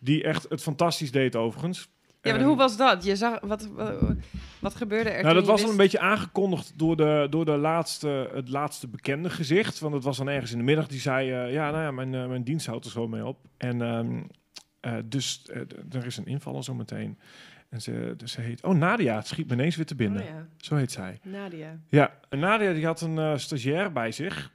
[0.00, 1.88] Die echt het fantastisch deed overigens.
[2.24, 3.04] Ja, maar hoe was dat?
[3.04, 3.94] Je zag, wat, wat,
[4.60, 7.44] wat gebeurde er nou, toen dat je was al een beetje aangekondigd door, de, door
[7.44, 9.78] de laatste, het laatste bekende gezicht.
[9.78, 10.86] Want het was dan ergens in de middag.
[10.86, 13.38] Die zei, eh, ja, nou ja, mijn, eh, mijn dienst houdt er zo mee op.
[13.56, 14.22] En ehm,
[14.80, 15.48] eh, dus
[15.90, 17.18] er is een invaller zo meteen.
[17.74, 20.22] En ze, dus ze heet, oh Nadia, het schiet me ineens weer te binnen.
[20.22, 21.18] Oh ja, Zo heet zij.
[21.22, 21.80] Nadia.
[21.88, 24.52] Ja, en Nadia die had een eh, stagiair bij zich.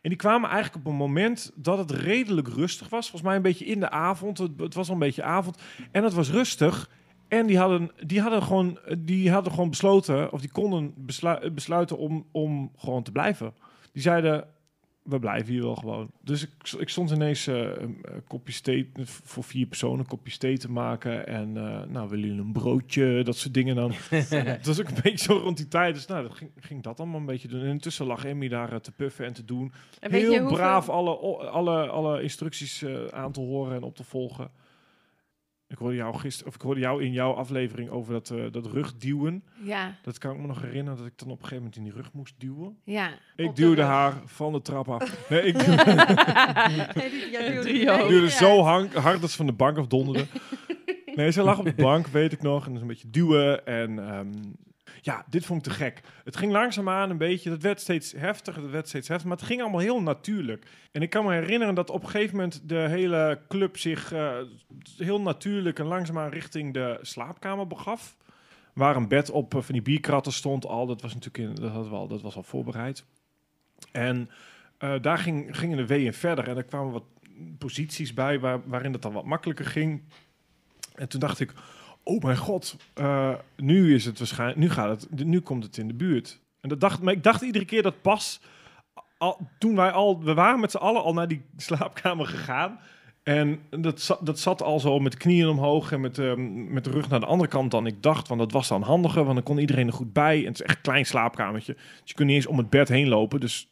[0.00, 3.10] En die kwamen eigenlijk op een moment dat het redelijk rustig was.
[3.10, 4.38] Volgens mij een beetje in de avond.
[4.38, 5.58] Het, het was al een beetje avond.
[5.90, 6.90] En het was rustig.
[7.28, 11.98] En die hadden, die hadden, gewoon, die hadden gewoon besloten, of die konden beslu- besluiten
[11.98, 13.54] om, om gewoon te blijven.
[13.92, 14.44] Die zeiden,
[15.04, 16.10] we blijven hier wel gewoon.
[16.20, 20.38] Dus ik, ik stond ineens eh, een eh, kopje thee voor vier personen, een kopje
[20.38, 21.26] thee te maken.
[21.26, 23.92] En eh, nou, willen jullie een broodje, dat soort dingen dan.
[24.30, 25.94] dat was ook een beetje zo rond die tijd.
[25.94, 27.60] Dus nou, dat ging, ging dat allemaal een beetje doen.
[27.60, 29.72] En intussen lag Emmy daar te puffen en te doen.
[30.00, 31.16] En Heel braaf alle,
[31.50, 34.50] alle, alle instructies aan te horen en op te volgen.
[35.74, 38.66] Ik hoorde jou gisteren, of ik hoorde jou in jouw aflevering over dat, eh, dat
[38.66, 39.42] rugduwen.
[39.62, 41.82] Ja, Dat kan ik me nog herinneren dat ik dan op een gegeven moment in
[41.82, 42.76] die rug moest duwen.
[42.84, 43.10] ja.
[43.36, 45.16] Ik duwde haar van de trap af.
[45.30, 45.54] Nee, ik
[48.08, 50.26] duwde zo hang- hard dat ze van de bank af donderde.
[51.14, 52.66] Nee, ze lag op de bank, weet ik nog.
[52.66, 53.66] En dus een beetje duwen.
[53.66, 54.30] En ehm,
[55.04, 56.00] ja, dit vond ik te gek.
[56.24, 57.50] Het ging langzaamaan een beetje.
[57.50, 59.28] Het werd steeds heftiger, het werd steeds heftiger.
[59.28, 60.66] Maar het ging allemaal heel natuurlijk.
[60.92, 64.36] En ik kan me herinneren dat op een gegeven moment de hele club zich eh,
[64.96, 68.16] heel natuurlijk en langzaamaan richting de slaapkamer begaf.
[68.72, 70.86] Waar een bed op eh, van die bierkratten stond al.
[70.86, 73.04] Dat was natuurlijk dat, hadden we al, dat was al voorbereid.
[73.92, 74.30] En
[74.78, 76.48] eh, daar ging, gingen de weeën verder.
[76.48, 77.04] En er kwamen wat
[77.58, 80.02] posities bij waar, waarin het dan wat makkelijker ging.
[80.94, 81.52] En toen dacht ik,
[82.04, 85.88] oh mijn god, eh, nu is het waarschijnlijk, nu gaat het, nu komt het in
[85.88, 86.40] de buurt.
[86.60, 88.40] En dat dacht, maar ik dacht iedere keer dat pas,
[89.58, 92.78] toen wij al, we waren met z'n allen al naar die slaapkamer gegaan.
[93.22, 97.08] En dat, dat zat al zo met knieën omhoog en met, ehm, met de rug
[97.08, 98.28] naar de andere kant dan ik dacht.
[98.28, 100.38] Want dat was dan handiger, want dan kon iedereen er goed bij.
[100.38, 101.72] En het is echt een klein slaapkamertje.
[101.72, 103.40] Dus je kunt niet eens om het bed heen lopen.
[103.40, 103.68] Dus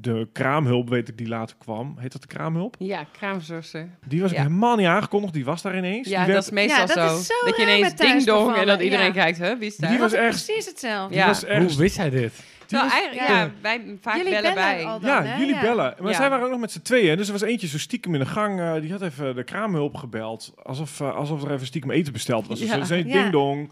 [0.00, 1.96] de kraamhulp, weet ik, die later kwam.
[1.98, 2.76] Heet dat de kraamhulp?
[2.78, 3.88] Ja, kraamzorser.
[4.06, 4.42] Die was ik Ja.
[4.42, 5.32] helemaal niet aangekondigd.
[5.34, 6.08] Die was daar ineens.
[6.08, 7.16] Ja, die dat is meestal Ja, dat zo.
[7.18, 9.12] is zo Dat je ineens ding-dong en dat iedereen ja.
[9.12, 9.90] kijkt, huh, wie is daar?
[9.90, 11.08] Die was echt- precies hetzelfde.
[11.08, 11.26] die Ja.
[11.26, 11.66] was echt...
[11.70, 12.32] Hoe wist hij dit?
[12.66, 13.38] die Nou, was- eigenlijk, ja.
[13.40, 14.84] ja, wij vaak Jullie bellen bellen bij.
[14.84, 15.36] dan, ja, hè?
[15.38, 15.60] jullie Ja.
[15.60, 15.94] bellen.
[16.00, 16.16] Maar Ja.
[16.16, 17.16] zij waren ook nog met z'n tweeën.
[17.16, 18.60] Dus er was eentje zo stiekem in de gang.
[18.60, 20.52] eh, die had even de kraamhulp gebeld.
[20.62, 22.58] Alsof, eh, alsof er even stiekem eten besteld was.
[22.60, 23.70] Dus ze ding-dong.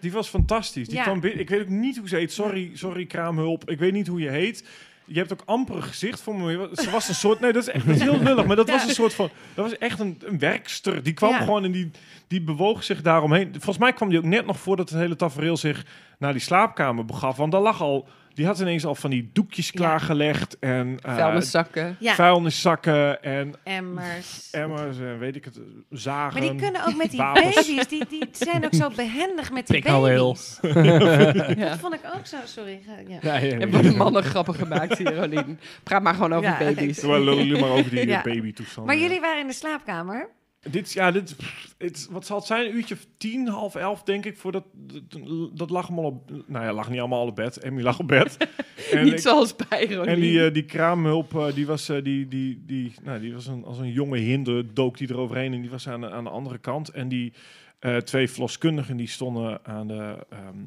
[0.00, 0.86] Die was fantastisch.
[0.88, 1.02] Die Ja.
[1.02, 1.40] kwam binnen.
[1.40, 2.32] Ik weet ook niet hoe ze heet.
[2.32, 3.70] Sorry, sorry kraamhulp.
[3.70, 4.64] Ik weet niet hoe je heet.
[5.04, 6.70] Je hebt ook amper een gezicht voor me.
[6.72, 7.40] Ze was een soort...
[7.40, 8.46] Nee, dat is echt dat is heel lullig.
[8.46, 9.30] Maar dat was een soort van...
[9.54, 11.02] Dat was echt een, een werkster.
[11.02, 11.38] Die kwam Ja.
[11.38, 11.90] gewoon en die,
[12.28, 13.50] die bewoog zich daaromheen.
[13.52, 15.84] Volgens mij kwam die ook net nog voordat het hele tafereel zich
[16.18, 17.36] naar die slaapkamer begaf.
[17.36, 18.08] Want daar lag al...
[18.34, 19.72] Die had ineens al van die doekjes Ja.
[19.74, 20.58] klaargelegd.
[20.58, 21.96] En eh, Vuilniszakken.
[21.98, 24.48] Ja, vuilniszakken en emmers.
[24.50, 25.60] emmers en weet ik het,
[25.90, 26.40] zagen.
[26.40, 27.54] Maar die kunnen ook met die wapens.
[27.54, 30.58] baby's, die, die zijn ook zo behendig met die baby's.
[30.62, 31.68] Ja.
[31.68, 32.80] Dat vond ik ook zo, sorry.
[33.08, 33.18] Ja.
[33.22, 35.60] Ja, ja, En worden mannen grappen gemaakt hier, Rolien.
[35.82, 37.02] Praat maar gewoon over Ja, baby's.
[37.02, 38.22] Lullen jullie maar over die Ja.
[38.22, 38.86] baby toestand.
[38.86, 40.28] Maar jullie waren in de slaapkamer.
[40.70, 42.66] Dit, ja, dit, pff, het, wat zal het zijn?
[42.66, 44.36] Een uurtje of tien, half elf, denk ik.
[44.36, 46.30] Voordat, dat, dat lag allemaal op...
[46.46, 47.58] Nou ja, lag niet allemaal al op bed.
[47.58, 48.36] Emmy lag op bed.
[48.92, 49.98] en Niet ik- zoals bij.
[49.98, 53.46] En die, eh, die kraamhulp, eh, die was, eh, die, die, die, nou, die was
[53.46, 56.30] een, als een jonge hinder, dook die eroverheen en die was aan de, aan de
[56.30, 56.88] andere kant.
[56.88, 57.32] En die
[57.78, 60.58] eh, twee verloskundigen, die stonden aan de, ehm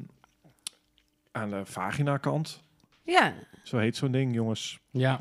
[1.32, 2.62] aan de vagina-kant.
[3.02, 4.78] Ja, Zo heet zo'n ding, jongens.
[4.90, 5.20] Ja.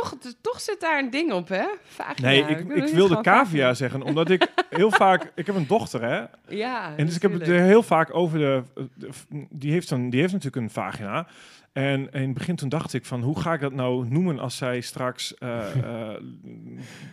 [0.00, 1.64] Toch, toch zit daar een ding op, hè?
[1.84, 2.28] Vagina.
[2.28, 5.32] Nee, ik, wil ik niet wilde cavia zeggen, omdat ik heel vaak...
[5.34, 6.24] Ik heb een dochter, hè.
[6.56, 8.62] Ja, En dus ik heb het heel vaak over de...
[8.94, 9.08] de-
[9.50, 11.26] die, heeft dan, die heeft natuurlijk een vagina.
[11.72, 13.22] En in het begin toen dacht ik van...
[13.22, 15.34] Hoe ga ik dat nou noemen als zij straks...
[15.38, 15.76] eh,
[16.12, 16.20] eh,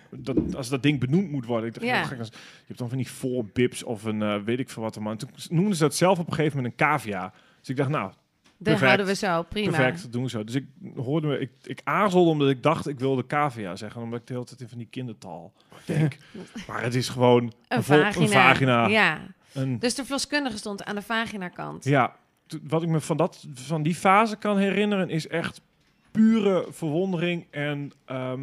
[0.09, 1.67] dat, als dat ding benoemd moet worden.
[1.67, 1.97] Ik dacht, Ja.
[1.97, 4.69] hoe ga ik dat- je hebt dan van die voorbips of een eh, weet ik
[4.69, 4.99] veel wat.
[4.99, 7.33] Maar toen noemden ze dat zelf op een gegeven moment een cavia.
[7.59, 8.11] Dus ik dacht, nou,
[8.63, 8.85] dat Perfect.
[8.85, 9.43] houden we zo.
[9.43, 9.69] Prima.
[9.77, 10.43] perfect, dat doen we zo.
[10.43, 11.39] Dus ik hoorde me...
[11.39, 14.01] Ik, ik aarzelde omdat ik dacht, ik wilde cavia zeggen.
[14.01, 15.53] Omdat ik de hele tijd in van die kindertaal
[15.85, 16.17] denk.
[16.67, 18.25] maar het is gewoon Een vagina.
[18.25, 18.87] Een vagina.
[18.87, 19.21] Ja.
[19.53, 21.83] Een, Dus de verloskundige stond aan de vagina-kant.
[21.83, 22.15] Ja,
[22.47, 25.61] t- wat ik me van, dat, van die fase kan herinneren is echt
[26.11, 28.41] pure verwondering en ehm,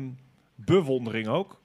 [0.55, 1.61] bewondering ook.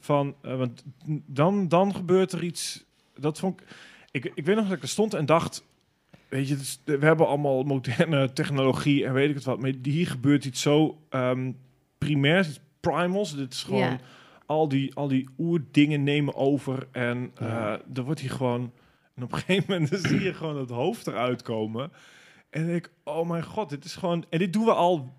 [0.00, 0.84] Van, eh, want
[1.26, 2.84] dan, dan gebeurt er iets.
[3.18, 3.66] Dat vond ik,
[4.24, 4.32] ik.
[4.34, 5.64] Ik weet nog dat ik er stond en dacht.
[6.28, 9.60] Weet je, we hebben allemaal moderne technologie en weet ik het wat.
[9.60, 11.52] Maar hier gebeurt iets zo ehm
[11.98, 13.36] primairs, iets primals.
[13.36, 13.98] Dit is gewoon
[14.46, 16.88] al die, al die oerdingen nemen over.
[16.92, 18.72] En eh er wordt hier gewoon.
[19.14, 21.92] En op een gegeven moment dan zie je gewoon het hoofd eruit komen.
[22.50, 24.24] En dan denk ik, oh mijn god, dit is gewoon.
[24.30, 25.16] En dit doen we al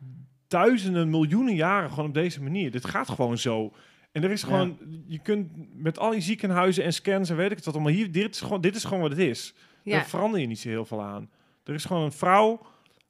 [0.47, 2.71] duizenden, miljoenen jaren gewoon op deze manier.
[2.71, 3.73] Dit gaat gewoon zo.
[4.11, 4.77] En er is gewoon,
[5.07, 8.11] je kunt met al die ziekenhuizen en scans en weet ik het wat allemaal hier.
[8.11, 9.53] Dit is gewoon, dit is gewoon wat het is.
[9.87, 9.95] Ja.
[9.95, 11.29] Daar verander je niet zo heel veel aan.
[11.63, 12.61] Er is gewoon een vrouw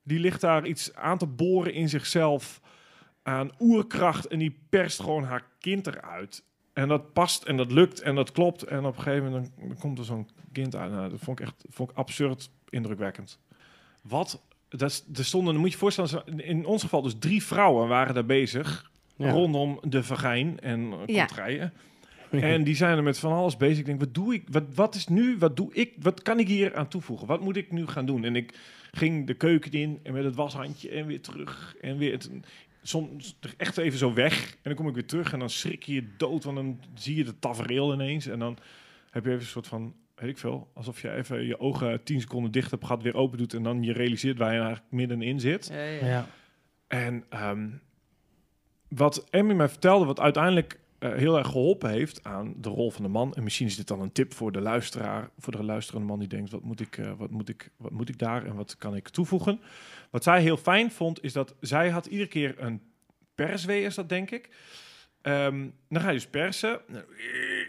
[0.04, 2.62] die ligt daar iets aan te boren in zichzelf
[3.24, 6.44] aan oerkracht en die perst gewoon haar kind eruit.
[6.74, 8.64] En dat past en dat lukt en dat klopt.
[8.64, 10.92] En op een gegeven moment dan, dan komt er zo'n kind uit.
[10.92, 13.40] Nou, dat vond ik echt vond ik absurd indrukwekkend.
[14.02, 14.42] Wat?
[14.70, 18.14] Dat, er stonden, dan moet je je voorstellen, in ons geval dus drie vrouwen waren
[18.14, 18.92] daar bezig.
[19.16, 19.32] Ja.
[19.32, 21.72] Rondom de vagijn en uh, Ja.
[22.32, 23.78] En die zijn er met van alles bezig.
[23.78, 24.44] Ik denk, wat doe ik?
[24.52, 25.38] Wat, wat is nu?
[25.38, 25.94] Wat doe ik?
[26.00, 27.28] Wat kan ik hier aan toevoegen?
[27.28, 28.24] Wat moet ik nu gaan doen?
[28.24, 28.58] En ik
[28.92, 31.76] ging de keuken in en met het washandje en weer terug.
[31.82, 32.30] En weer het,
[32.82, 34.52] soms echt even zo weg.
[34.52, 36.44] En dan kom ik weer terug en dan schrik je je dood.
[36.44, 38.28] Want dan zie je de tafereel ineens.
[38.28, 38.58] En dan
[39.10, 42.22] heb je even een soort van, weet ik veel, alsof je even je ogen tien
[42.22, 43.54] seconden dicht hebt gehad, weer open doet.
[43.54, 45.70] En dan je realiseert waar je eigenlijk middenin zit.
[45.72, 46.06] Ja, ja.
[46.06, 46.28] Ja.
[46.88, 47.68] En ehm,
[48.88, 53.04] wat Emmy mij vertelde, wat uiteindelijk eh, heel erg geholpen heeft aan de rol van
[53.04, 53.34] de man.
[53.34, 56.28] En misschien is dit dan een tip voor de luisteraar, voor de luisterende man die
[56.28, 58.96] denkt: wat moet ik, eh, wat moet ik, wat moet ik daar en wat kan
[58.96, 59.60] ik toevoegen?
[60.10, 62.82] Wat zij heel fijn vond, is dat zij had iedere keer een
[63.36, 64.50] perswee, is dat denk ik.
[65.22, 66.88] Ehm, dan ga je dus persen.
[66.88, 67.06] En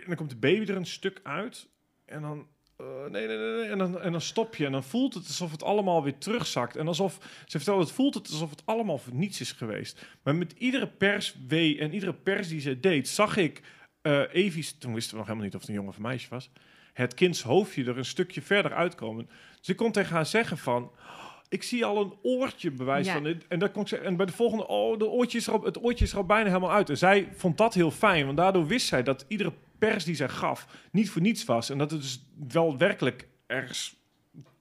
[0.06, 1.68] dan komt de baby er een stuk uit.
[2.04, 2.46] En dan.
[2.78, 3.68] Eh, nee, nee, nee.
[3.68, 4.66] En dan, en dan stop je.
[4.66, 6.76] En dan voelt het alsof het allemaal weer terugzakt.
[6.76, 7.18] En alsof.
[7.46, 10.06] Ze vertelde, het voelt het alsof het allemaal voor niets is geweest.
[10.22, 13.62] Maar met iedere perswee en iedere pers die ze deed, zag ik.
[14.02, 14.78] eh Evie's.
[14.78, 16.50] Toen wisten we nog helemaal niet of het een jongen of een meisje was.
[16.92, 19.28] Het kinds hoofdje er een stukje verder uitkomen.
[19.58, 20.90] Dus ik kon tegen haar zeggen van.
[21.48, 23.12] Ik zie al een oortje bewijs Ja.
[23.12, 23.46] van dit.
[23.46, 25.82] En, dat kon ik zeggen, en bij de volgende, oh, de oortje is er het
[25.84, 26.90] oortje is er al bijna helemaal uit.
[26.90, 30.28] En zij vond dat heel fijn, want daardoor wist zij dat iedere pers die zij
[30.28, 31.70] gaf niet voor niets was.
[31.70, 33.96] En dat het dus wel werkelijk ergens,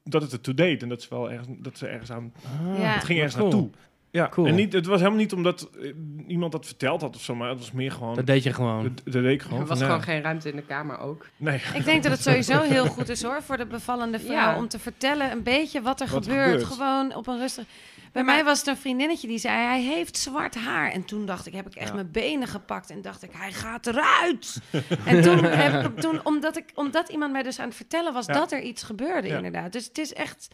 [0.03, 0.81] dat het ertoe deed.
[0.83, 2.33] En dat ze wel ergens, dat ze ergens aan,
[2.77, 2.93] Ja.
[2.93, 3.49] het ging ergens cool.
[3.51, 3.69] naartoe.
[4.17, 4.47] Ja, Cool.
[4.47, 5.93] en niet, het was helemaal niet omdat eh,
[6.27, 8.83] iemand dat verteld had of zo, maar het was meer gewoon, Dat deed je gewoon.
[8.83, 9.59] dat, dat deed ik gewoon.
[9.61, 11.25] Er was van, gewoon ja, geen ruimte in de kamer ook.
[11.37, 14.57] Nee, Ik denk dat het sowieso heel goed is hoor, voor de bevallende vrouw, Ja.
[14.57, 16.49] om te vertellen een beetje wat er Wat er gebeurt.
[16.63, 16.65] gebeurt.
[16.73, 17.65] Gewoon op een rustig...
[18.11, 20.91] Bij mij was het een vriendinnetje die zei, hij heeft zwart haar.
[20.91, 21.93] En toen dacht ik, heb ik echt Ja.
[21.93, 24.61] mijn benen gepakt en dacht ik, hij gaat eruit.
[25.05, 28.25] en toen, heb ik, toen omdat, ik, omdat iemand mij dus aan het vertellen was
[28.25, 28.33] Ja.
[28.33, 29.35] dat er iets gebeurde Ja.
[29.35, 29.71] inderdaad.
[29.71, 30.47] Dus het is echt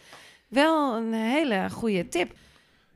[0.47, 2.31] wel een hele goede tip.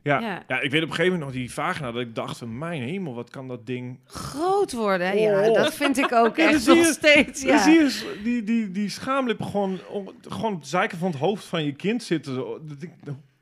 [0.08, 0.20] Ja.
[0.20, 0.42] Ja.
[0.48, 0.60] Ja.
[0.60, 3.14] ik weet op een gegeven moment nog die vagina dat ik dacht van mijn hemel,
[3.14, 5.54] wat kan dat ding Groot worden, ja, Oh.
[5.54, 7.42] dat vind ik ook echt zie nog je- steeds.
[7.42, 7.62] Ja.
[7.62, 11.20] zie je s- die, die, die schaamlip gewoon, on- gewoon op de zijkant van het
[11.20, 12.34] hoofd van je kind zitten.
[12.34, 12.60] Zo.
[12.68, 12.90] Dat ik,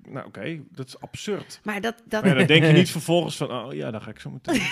[0.08, 1.60] nou oké, dat is absurd.
[1.62, 1.94] Maar dat...
[2.04, 4.30] dat Maar ja, dan denk je niet vervolgens van, oh ja, dan ga ik zo
[4.30, 4.62] meteen.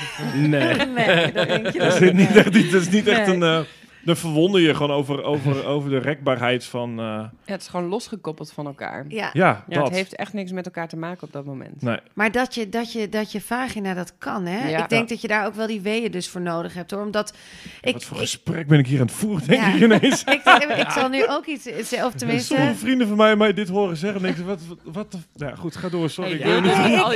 [0.50, 0.74] Nee.
[0.86, 3.36] nee, dat denk je dat is dus niet echt, dat is niet echt Nee.
[3.36, 3.42] een...
[3.42, 3.60] eh,
[4.04, 6.90] dan verwonder je gewoon over, over, over de rekbaarheid van...
[6.90, 9.04] eh, Ja, het is gewoon losgekoppeld van elkaar.
[9.08, 9.84] Ja, ja, Ja, dat.
[9.86, 11.82] het heeft echt niks met elkaar te maken op dat moment.
[11.82, 14.68] Nee, Maar dat je, dat je, dat je vagina dat kan, hè?
[14.68, 14.82] Ja.
[14.82, 17.02] Ik denk dat je daar ook wel die weeën dus voor nodig hebt, hoor.
[17.02, 17.34] Omdat
[17.80, 17.92] ik...
[17.92, 19.68] wat voor ik, gesprek ben ik hier aan het voeren, denk Ja.
[19.74, 20.24] ik ineens.
[20.34, 21.66] ik, ik, ik zal nu ook iets...
[21.68, 22.72] Of Sommige tenminste...
[22.74, 25.18] vrienden van mij mij dit horen zeggen, denken ze, wat, wat, wat de...
[25.34, 26.38] Ja, goed, ga door, sorry.
[26.40, 26.58] Hey,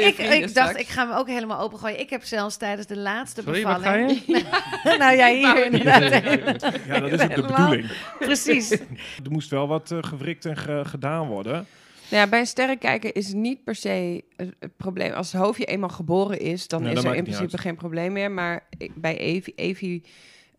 [0.01, 2.01] ik ik, ik, ik dacht, ik ga hem ook helemaal opengooien.
[2.01, 4.23] Ik heb zelfs tijdens de laatste Sorry, wat ga bevalling...
[4.27, 4.43] je?
[4.99, 6.78] nou ja, hier inderdaad.
[6.87, 7.91] Ja, dat is ook de bedoeling.
[8.19, 8.71] Precies.
[9.25, 11.53] Er moest wel wat eh, gewrikt en ge- gedaan worden.
[12.11, 15.13] Nou ja, bij een sterrenkijker is het niet per se het het probleem.
[15.13, 18.31] Als het hoofdje eenmaal geboren is, dan Nee, is er in principe geen probleem meer.
[18.31, 20.03] Maar ik- bij Evie, Evie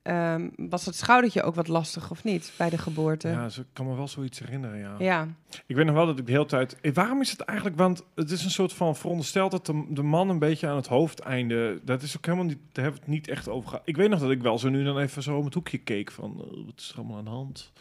[0.10, 2.54] ehm, was het schoudertje ook wat lastig, of niet?
[2.58, 3.28] Bij de geboorte.
[3.28, 3.42] Ja.
[3.42, 5.28] Ja, ze kan me wel zoiets herinneren, ja.
[5.66, 6.78] Ik weet nog wel dat ik de hele tijd...
[6.82, 7.78] Eh, waarom is het eigenlijk...
[7.78, 10.88] Want het is een soort van verondersteld dat de, de man een beetje aan het
[10.88, 11.80] hoofdeinde...
[11.84, 12.58] Dat is ook helemaal niet...
[12.72, 13.88] Daar hebben we het niet echt over gehad.
[13.88, 16.12] Ik weet nog dat ik wel zo nu dan even zo om het hoekje keek
[16.12, 16.32] van...
[16.38, 17.72] eh, wat is er allemaal aan de hand?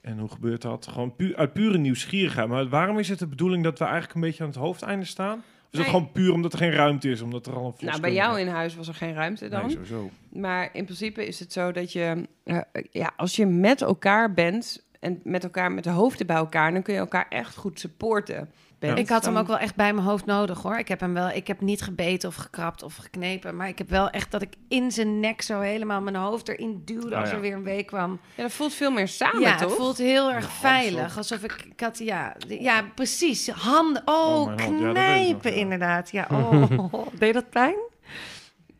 [0.00, 0.86] En hoe gebeurt dat?
[0.86, 2.48] Gewoon puur, uit pure nieuwsgierigheid.
[2.48, 5.42] Maar waarom is het de bedoeling dat we eigenlijk een beetje aan het hoofdeinde staan?
[5.70, 5.88] Is Nee.
[5.88, 7.20] gewoon puur omdat er geen ruimte is?
[7.20, 9.62] Omdat er al een Nou, bij jou in huis was er geen ruimte dan.
[9.62, 10.10] Nee, sowieso.
[10.28, 12.58] Maar in principe is het zo dat je, eh,
[12.90, 16.82] ja, als je met elkaar bent en met elkaar met de hoofden bij elkaar, dan
[16.82, 18.50] kun je elkaar echt goed supporten.
[18.80, 18.98] Bent.
[18.98, 20.78] Ik had hem ook wel echt bij mijn hoofd nodig hoor.
[20.78, 23.56] Ik heb hem wel, ik heb niet gebeten of gekrapt of geknepen.
[23.56, 26.82] Maar ik heb wel echt dat ik in zijn nek zo helemaal mijn hoofd erin
[26.84, 27.34] duwde Ah, als ja.
[27.34, 28.20] er weer een week kwam.
[28.34, 29.68] Ja, dat voelt veel meer samen, ja, toch?
[29.68, 31.16] het voelt heel erg veilig.
[31.16, 33.48] Alsof ik, ik had, ja, ja, precies.
[33.48, 36.10] Handen, oh, Oh, knijpen inderdaad.
[36.10, 37.06] Ja, oh.
[37.18, 37.76] Deed dat pijn?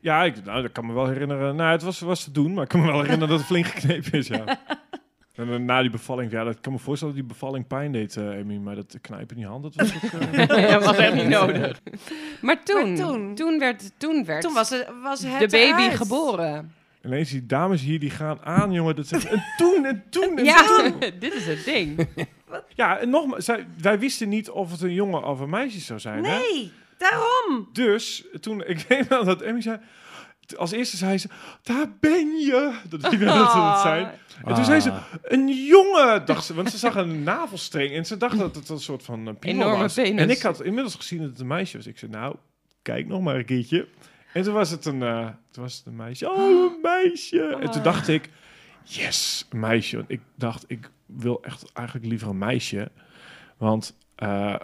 [0.00, 1.56] Ja, ik, nou, dat kan me wel herinneren.
[1.56, 3.66] Nou, het was, was te doen, maar ik kan me wel herinneren dat het flink
[3.66, 4.44] geknepen is, ja.
[5.34, 8.16] En dan na die bevalling, ja, dat kan me voorstellen dat die bevalling pijn deed,
[8.16, 8.56] eh Amy.
[8.56, 10.20] Maar dat knijpen in die hand, dat was ook...
[10.20, 11.80] eh, dat was echt niet nodig.
[12.40, 15.80] Maar toen, Maar toen- toen, werd, toen werd Toen was, het, was het de baby
[15.82, 15.96] eruit.
[15.96, 16.72] geboren.
[17.04, 18.96] ineens die dames hier, die gaan aan, jongen.
[18.96, 20.98] Dat zegt, en toen, en toen, en Ja, toen.
[21.20, 22.08] dit is het ding.
[22.74, 25.98] Ja, en nogmaals, zij, wij wisten niet of het een jongen of een meisje zou
[26.00, 26.38] zijn, hè?
[26.38, 27.68] Nee, daarom.
[27.72, 29.78] Dus, toen, ik weet wel dat Emmy zei...
[30.56, 31.28] Als eerste zei ze,
[31.62, 32.72] daar ben je.
[32.88, 34.10] Dat ik weet dat ze dat zijn.
[34.44, 35.02] En toen zei ze, Ah.
[35.22, 38.80] Een jongen, dacht ze, want ze zag een navelstreng en ze dacht dat het een
[38.80, 39.94] soort van Enorme was.
[39.94, 40.20] penis.
[40.20, 41.86] En ik had inmiddels gezien dat het een meisje was.
[41.86, 42.36] Ik zei, nou,
[42.82, 43.88] kijk nog maar een keertje.
[44.32, 46.30] En toen was het een, eh, toen was het een meisje.
[46.30, 46.38] Oh,
[46.72, 47.56] een meisje.
[47.60, 48.30] En toen dacht ik,
[48.82, 49.96] yes, een meisje.
[49.96, 52.90] Want ik dacht, ik wil echt eigenlijk liever een meisje.
[53.56, 54.54] Want eh,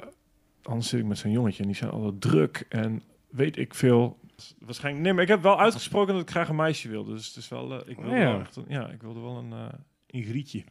[0.62, 4.18] anders zit ik met zo'n jongetje en die zijn altijd druk en weet ik veel.
[4.58, 7.12] Waarschijnlijk, nee, maar ik heb wel uitgesproken dat ik graag een meisje wilde.
[7.14, 8.30] Dus het is wel, eh, ik wilde Ja.
[8.30, 10.64] wel echt een, ja, ik wilde wel een, eh een grietje.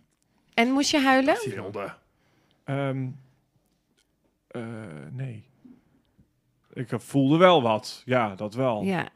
[0.53, 1.37] En moest je huilen?
[1.53, 1.93] Wilde.
[2.63, 3.07] Ehm,
[4.47, 4.61] eh,
[5.11, 5.43] nee.
[6.73, 8.01] ik voelde wel wat.
[8.05, 8.83] Ja, dat wel.
[8.83, 9.07] Ja.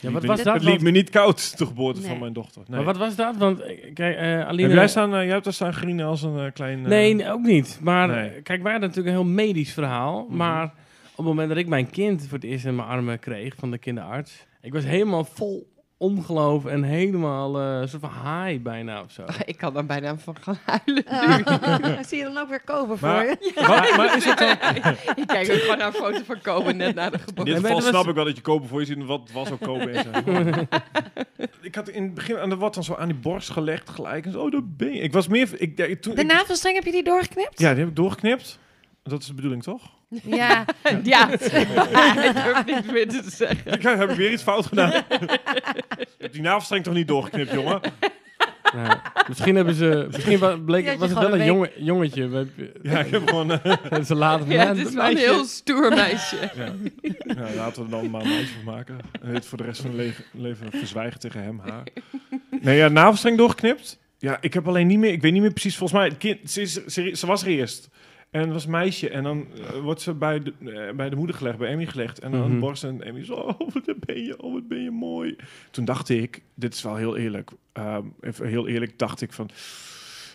[0.00, 0.54] Ja, wat was dat?
[0.54, 2.08] Het liep me niet koud, de geboorte Nee.
[2.08, 2.62] van mijn dochter.
[2.66, 2.76] Nee.
[2.76, 3.36] Maar wat was dat?
[3.36, 4.68] Want eh, kijk, eh Aline...
[4.68, 6.78] Heb jij, staan, eh, jij hebt daar staan grienen als een eh, klein...
[6.82, 7.78] eh, Nee, ook niet.
[7.82, 8.28] Maar Nee.
[8.28, 10.24] eh, kijk, wij hadden natuurlijk een heel medisch verhaal.
[10.28, 10.36] Mhm.
[10.36, 10.74] Maar
[11.16, 13.78] het moment dat ik mijn kind voor het eerst in mijn armen kreeg van de
[13.78, 14.46] kinderarts...
[14.60, 18.10] Ik was helemaal vol ongeloof en helemaal eh, een soort van
[18.44, 19.24] high bijna of zo.
[19.44, 22.04] Ik kan daar bijna van gaan huilen.
[22.08, 23.52] Zie je dan ook weer kopen voor je?
[23.68, 24.50] Maar, maar is het dan...
[25.16, 27.52] ik kijk ook gewoon naar een foto van Koben net na de In geboorte.
[27.52, 29.04] dit maar geval was- snap ik wel dat je kopen voor je ziet.
[29.04, 30.02] Wat was ook kopen is.
[31.62, 34.26] ik had in het begin aan de wat dan zo aan die borst gelegd gelijk.
[34.26, 35.00] En zo, oh, dat ben je.
[35.00, 35.48] Ik was meer...
[35.60, 37.60] Ik, ik, toen, De ik- navelstreng, heb je die doorgeknipt?
[37.60, 38.58] ja, die heb ik doorgeknipt.
[39.02, 39.90] Dat is de bedoeling, toch?
[40.22, 40.64] Ja.
[41.02, 43.72] Ja, ik durf niks meer te zeggen.
[43.72, 44.90] Ik heb ik weer iets fout gedaan.
[44.90, 45.38] Je
[46.18, 47.80] hebt die navelstreng toch niet doorgeknipt, jongen?
[48.74, 49.02] Ja.
[49.28, 50.06] Misschien hebben ze...
[50.12, 52.28] Misschien bleek, was het wel een jonge, jongetje.
[52.28, 52.46] We
[52.82, 53.50] Ja, ik heb gewoon...
[53.50, 56.36] eh, hebben ze later Ja, ja, het is wel een heel stoer meisje.
[56.56, 56.72] ja.
[57.34, 58.98] Ja, laten we er dan maar een meisje van maken.
[59.22, 61.82] En het voor de rest van het le- leven verzwijgen tegen hem, haar.
[62.60, 63.98] Nee, ja, navelstreng doorgeknipt.
[64.18, 65.12] Ja, ik heb alleen niet meer...
[65.12, 66.08] Ik weet niet meer precies, volgens mij...
[66.08, 67.88] Het kind, ze, is, ze, ze was er eerst.
[68.34, 69.10] En het was een meisje.
[69.10, 72.18] En dan eh, wordt ze bij de, eh, bij de moeder gelegd, bij Emmy gelegd.
[72.18, 72.58] En dan Mhm.
[72.60, 72.84] borst.
[72.84, 75.36] En Emmy zo, oh, wat ben je, oh, wat ben je mooi.
[75.70, 77.50] Toen dacht ik, dit is wel heel eerlijk.
[77.72, 79.50] Ehm, even heel eerlijk dacht ik van...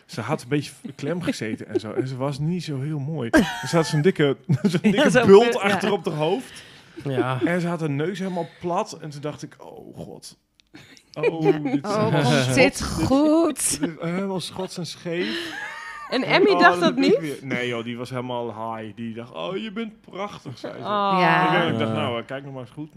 [0.06, 1.91] Ze had een beetje klem gezeten en zo.
[1.91, 3.30] En ze was niet zo heel mooi.
[3.30, 5.60] Er zat zo'n dikke, zo'n dikke bult bult, ja.
[5.60, 6.64] achter op haar hoofd.
[7.04, 7.41] Ja.
[7.45, 8.97] En ze had haar neus helemaal plat.
[9.02, 10.38] En toen dacht ik, oh god.
[11.14, 13.80] Oh, dit is Oh, dit goed?
[13.80, 15.54] dit helemaal schots en scheef.
[16.10, 17.20] En Emmy Oh, dacht dat niet?
[17.20, 18.95] weer- Nee joh, die was helemaal high.
[18.95, 20.80] Die dacht, oh je bent prachtig, zei ze.
[20.80, 21.18] Oh.
[21.20, 21.64] Ja.
[21.64, 22.89] Ik, dacht, nou, eh, kijk nog maar eens goed.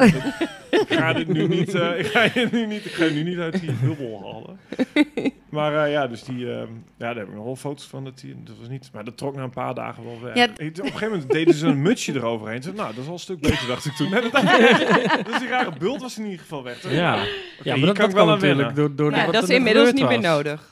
[0.71, 3.23] Ik ga dit nu niet, eh, ik ga je nu niet, ik ga je nu
[3.23, 4.59] niet uit die bubbel halen.
[5.53, 6.65] Maar eh, ja, dus die, eh, ja,
[6.97, 8.05] daar heb ik nog wel foto's van.
[8.05, 10.35] Dat, die, dat was niet, maar dat trok na een paar dagen wel weg.
[10.35, 10.45] Ja.
[10.45, 12.61] Op een gegeven moment deden ze een mutsje eroverheen.
[12.61, 14.11] Toen, nou, dat is al een stuk beter, dacht ik toen.
[14.11, 15.23] Net het einde.
[15.31, 16.83] dus die rare bult was in ieder geval weg.
[16.91, 16.91] Ja.
[16.91, 19.43] ja, maar dat, kan dat ik wel kan aan natuurlijk door, door Ja, wat dat
[19.43, 20.27] is inmiddels niet meer was.
[20.27, 20.71] nodig.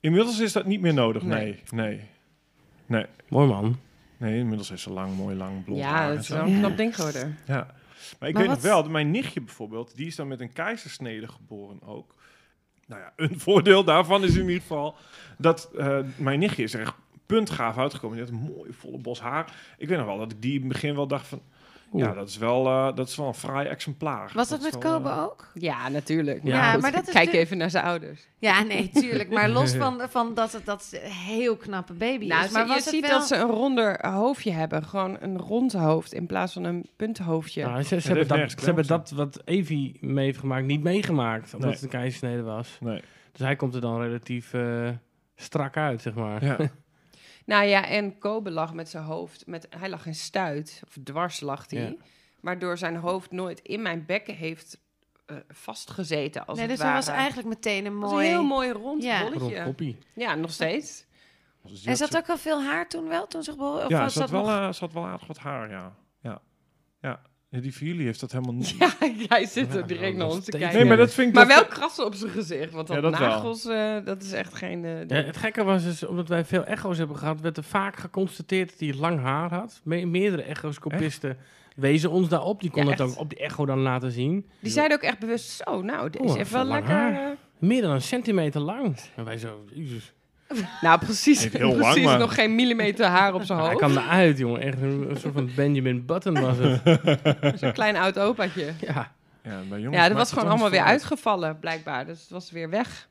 [0.00, 1.44] Inmiddels is dat niet meer nodig, Nee.
[1.70, 1.86] nee.
[1.86, 2.00] Nee,
[2.86, 3.06] nee.
[3.28, 3.78] Mooi man.
[4.16, 6.34] Nee, inmiddels is ze lang, mooi, lang, blond Ja, haar dat en is zo.
[6.34, 7.38] wel een knap ding geworden.
[7.46, 7.54] Ja.
[8.18, 10.40] Maar ik Maar weet wat- nog wel, dat mijn nichtje bijvoorbeeld, die is dan met
[10.40, 12.14] een keizersnede geboren ook.
[12.86, 14.94] Nou ja, een voordeel daarvan is in ieder geval
[15.38, 16.94] dat eh, mijn nichtje is er echt
[17.26, 18.16] puntgaaf uitgekomen.
[18.16, 19.52] Die had een mooie volle bos haar.
[19.78, 21.42] Ik weet nog wel dat ik die in het begin wel dacht van,
[21.92, 22.04] Oeh.
[22.04, 24.30] ja, dat is wel, eh, dat is wel een fraai exemplaar.
[24.34, 25.50] Was dat met wel, Kobe eh, ook?
[25.54, 26.40] Ja, natuurlijk.
[26.42, 28.28] Ja, maar dat is Kijk even naar zijn ouders.
[28.38, 29.30] Ja, nee, tuurlijk.
[29.30, 32.50] Maar los van, van dat het dat heel knappe baby Nou, is.
[32.50, 33.18] Maar je ziet wel...
[33.18, 34.84] dat ze een ronder hoofdje hebben.
[34.84, 37.64] Gewoon een rond hoofd in plaats van een punthoofdje.
[37.64, 41.44] Nou, ze, hebben, dat, ze hebben dat wat Evie mee heeft gemaakt niet meegemaakt.
[41.44, 41.72] Omdat Nee.
[41.72, 42.76] het een keizersnede was.
[42.80, 43.02] Nee.
[43.32, 44.88] Dus hij komt er dan relatief eh,
[45.36, 46.44] strak uit, zeg maar.
[46.44, 46.56] Ja.
[47.50, 49.46] Nou ja, en Kobe lag met zijn hoofd.
[49.46, 51.80] Met, hij lag in stuit, of dwars lag hij.
[51.80, 51.94] Ja.
[52.40, 54.80] Waardoor zijn hoofd nooit in mijn bekken heeft
[55.26, 56.46] eh, vastgezeten.
[56.46, 58.26] Als nee, het dus hij was eigenlijk meteen een mooi...
[58.26, 59.22] een heel mooi rond Ja.
[59.30, 59.62] Bolletje.
[59.62, 59.98] koppie.
[60.14, 61.06] Ja, nog steeds.
[61.84, 63.26] En zat ook al veel haar toen wel?
[63.26, 63.84] Toen ze geboren?
[63.84, 65.70] Of ja, was ze had, dat wel, nog- eh, ze had wel aardig wat haar,
[65.70, 65.94] ja.
[66.20, 66.40] Ja.
[67.00, 67.20] ja.
[67.52, 68.70] Ja, Die van jullie heeft dat helemaal niet.
[68.78, 68.90] Ja,
[69.28, 70.76] hij zit Ja, er direct nog naar ons te kijken.
[70.78, 71.34] Nee, maar dat vind ik...
[71.34, 72.72] Maar dat- wel krassen op zijn gezicht.
[72.72, 73.28] Want dat, Ja, dat wel.
[73.28, 74.84] nagels, eh, dat is echt geen...
[74.84, 77.96] eh, Ja, het gekke was dus, omdat wij veel echo's hebben gehad, werd er vaak
[77.96, 79.80] geconstateerd dat hij lang haar had.
[79.84, 81.36] Me- meerdere echoscopisten
[81.76, 82.60] wezen ons daarop.
[82.60, 84.46] Die konden Ja, het ook op die echo dan laten zien.
[84.60, 85.82] Die zeiden ook echt bewust zo.
[85.82, 86.94] Nou, dit is even wel lang lekker...
[86.94, 87.12] haar.
[87.30, 88.96] eh, Meer dan een centimeter lang.
[89.16, 90.12] En wij zo, jezus.
[90.80, 91.48] Nou, precies.
[91.48, 93.78] Heel lang, precies maar- nog geen millimeter haar op zijn hij hoofd.
[93.80, 94.60] kwam eruit, jongen.
[94.60, 96.80] Echt een, een soort van Benjamin Button was het.
[97.60, 98.72] Zo'n klein oud opaatje.
[98.80, 99.12] Ja.
[99.42, 102.06] Ja, bij jongens Ja, dat was gewoon allemaal weer uitgevallen, blijkbaar.
[102.06, 103.08] Dus het was weer weg.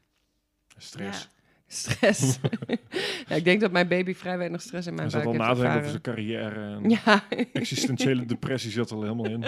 [0.77, 1.29] Stress.
[1.67, 2.39] Stress.
[3.27, 5.45] ja, ik denk dat mijn baby vrij weinig stress in mijn Hij zat buik al
[5.45, 6.75] heeft nadenken over zijn carrière.
[6.83, 7.23] En Ja,
[7.53, 9.43] Existentiële depressie zat er al helemaal in.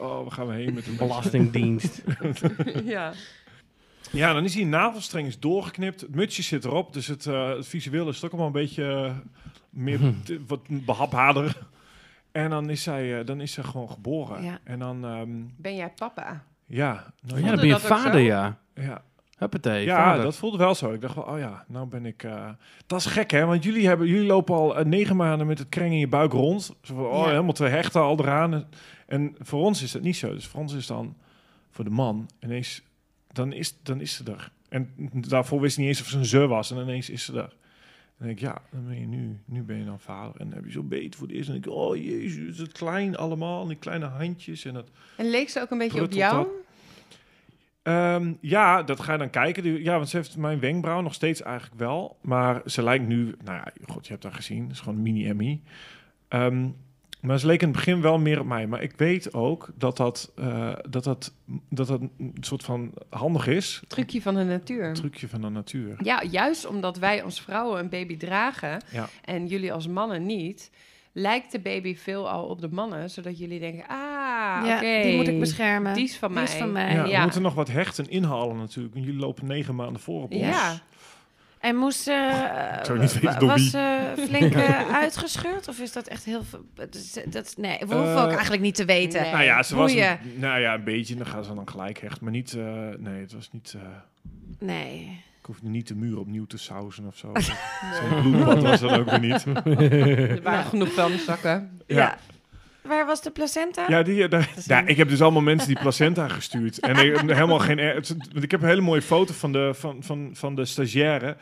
[0.00, 2.02] Oh, waar gaan we heen met de Belastingdienst.
[2.84, 3.12] ja.
[4.12, 6.00] Ja, dan is die navelstreng is doorgeknipt.
[6.00, 6.92] Het mutsje zit erop.
[6.92, 9.14] Dus het, eh het visueel is ook allemaal een beetje eh,
[9.70, 11.56] meer t- wat behaphaarder.
[12.32, 14.42] En dan is zij, eh, dan is zij gewoon geboren.
[14.44, 14.58] Ja.
[14.64, 16.42] En dan, ehm, Ben jij papa?
[16.66, 16.92] ja.
[16.92, 16.98] Oh,
[17.28, 18.58] Nou, ja, ja, dan ben je vader, ja.
[18.74, 19.02] ja.
[19.38, 20.22] Huppatee, Ja, vader.
[20.22, 20.92] dat voelde wel zo.
[20.92, 22.22] Ik dacht wel, oh ja, nou ben ik...
[22.22, 22.48] eh,
[22.86, 23.44] Dat is gek, hè?
[23.44, 26.62] Want jullie, hebben, jullie lopen al negen maanden met het kreng in je buik rond.
[26.82, 27.30] Zo van, oh, Ja.
[27.30, 28.52] helemaal twee hechten al eraan.
[28.54, 28.66] En,
[29.06, 30.32] en voor ons is dat niet zo.
[30.34, 31.16] Dus voor ons is dan,
[31.70, 32.82] voor de man, ineens...
[33.36, 34.50] Dan is, dan is ze er.
[34.68, 36.70] En daarvoor wist hij niet eens of ze een ze was.
[36.70, 37.54] En ineens is ze er.
[38.18, 40.40] En dan denk ik, ja, dan ben je nu, nu ben je dan vader.
[40.40, 41.48] En dan heb je zo'n beet voor het eerst.
[41.48, 43.62] En denk ik, oh jezus, het klein allemaal.
[43.62, 44.88] En die kleine handjes en dat...
[45.16, 46.46] En leek ze ook een beetje op jou?
[47.82, 49.82] Ehm, ja, dat ga je dan kijken.
[49.82, 52.16] Ja, want ze heeft mijn wenkbrauw nog steeds eigenlijk wel.
[52.20, 53.34] Maar ze lijkt nu...
[53.44, 54.62] Nou ja, god, je hebt haar gezien.
[54.62, 55.60] Het is gewoon mini-Emmy.
[56.28, 56.68] Ehm,
[57.26, 58.66] Maar ze leek in het begin wel meer op mij.
[58.66, 61.32] Maar ik weet ook dat dat, eh, dat, dat,
[61.70, 63.82] dat, dat een soort van handig is.
[63.88, 64.94] Trucje van de natuur.
[64.94, 65.96] Trucje van de natuur.
[66.02, 69.08] Ja, juist omdat wij als vrouwen een baby dragen Ja.
[69.24, 70.70] en jullie als mannen niet,
[71.12, 73.88] lijkt de baby veel al op de mannen, zodat jullie denken, ah,
[74.66, 75.94] ja, oké, die moet ik beschermen.
[75.94, 76.46] die is van Die mij.
[76.46, 76.94] is van mij.
[76.94, 77.22] Ja, we ja.
[77.22, 78.94] moeten nog wat hechten inhalen natuurlijk.
[78.94, 80.40] En jullie lopen negen maanden voor op ons.
[80.40, 80.80] Ja.
[81.66, 82.32] En moest uh,
[82.98, 85.68] niet weten door was ze flink eh, uitgescheurd?
[85.68, 86.64] Of is dat echt heel veel...
[86.74, 89.20] Dat, is- dat, is- nee, we hoeven Eh, ook eigenlijk niet te weten.
[89.22, 89.30] nee.
[89.32, 91.14] Nou ja, ze was een, nou ja, een beetje.
[91.16, 92.24] Dan gaan ze dan gelijk hechten.
[92.24, 92.64] Maar niet, eh,
[92.98, 93.74] nee, het was niet...
[93.76, 93.82] eh,
[94.58, 95.22] Nee.
[95.40, 97.32] ik hoefde niet de muur opnieuw te sausen of zo.
[98.00, 99.44] Zo'n bloedbad was dat ook weer niet.
[100.30, 101.78] Er waren genoeg vuilniszakken.
[101.86, 101.96] Ja.
[101.96, 102.18] Ja.
[102.82, 103.84] Waar was de placenta?
[103.88, 106.80] Ja, die, eh, daar- ja, ik heb dus allemaal mensen die placenta gestuurd.
[106.80, 107.78] En ik helemaal geen...
[107.78, 111.36] het- want ik heb een hele mooie foto van de, van, van, van de stagiaire.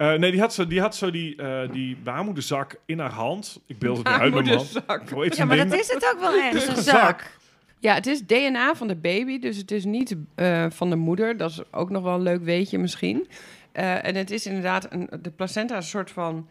[0.00, 3.60] Eh, nee, die had zo die, had zo die, eh, die baarmoederzak in haar hand.
[3.66, 4.66] Ik beeld het nu uit, mijn man.
[5.12, 5.70] Hoe heet Ja, zo'n maar ding?
[5.70, 6.68] dat is het ook wel echt.
[6.68, 6.84] Een zak.
[6.84, 7.38] zak.
[7.78, 11.36] Ja, het is DNA van de baby, dus het is niet eh, van de moeder.
[11.36, 13.28] Dat is ook nog wel een leuk weetje misschien.
[13.72, 16.48] Eh, en het is inderdaad, een, de placenta is een soort van...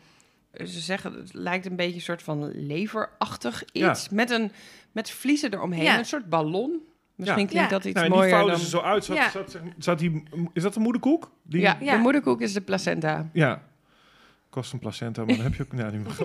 [0.53, 4.09] Ze zeggen, het lijkt een beetje een soort van leverachtig iets.
[4.09, 4.51] Met, een,
[4.91, 5.97] met vliezen eromheen, Ja.
[5.97, 6.79] een soort ballon.
[7.19, 7.47] Misschien Ja.
[7.49, 7.77] klinkt Ja.
[7.77, 8.63] dat iets Nou, en die mooier vouwden dan...
[8.65, 9.05] ze zo uit.
[9.05, 9.29] Zat, Ja.
[9.29, 11.31] zat, zat die, is dat de moederkoek?
[11.43, 11.91] Die, Ja, Ja.
[11.95, 13.29] de moederkoek is de placenta.
[13.33, 13.61] Ja.
[14.49, 15.73] Kost een placenta, maar dan heb je ook...
[15.73, 16.01] Nou, die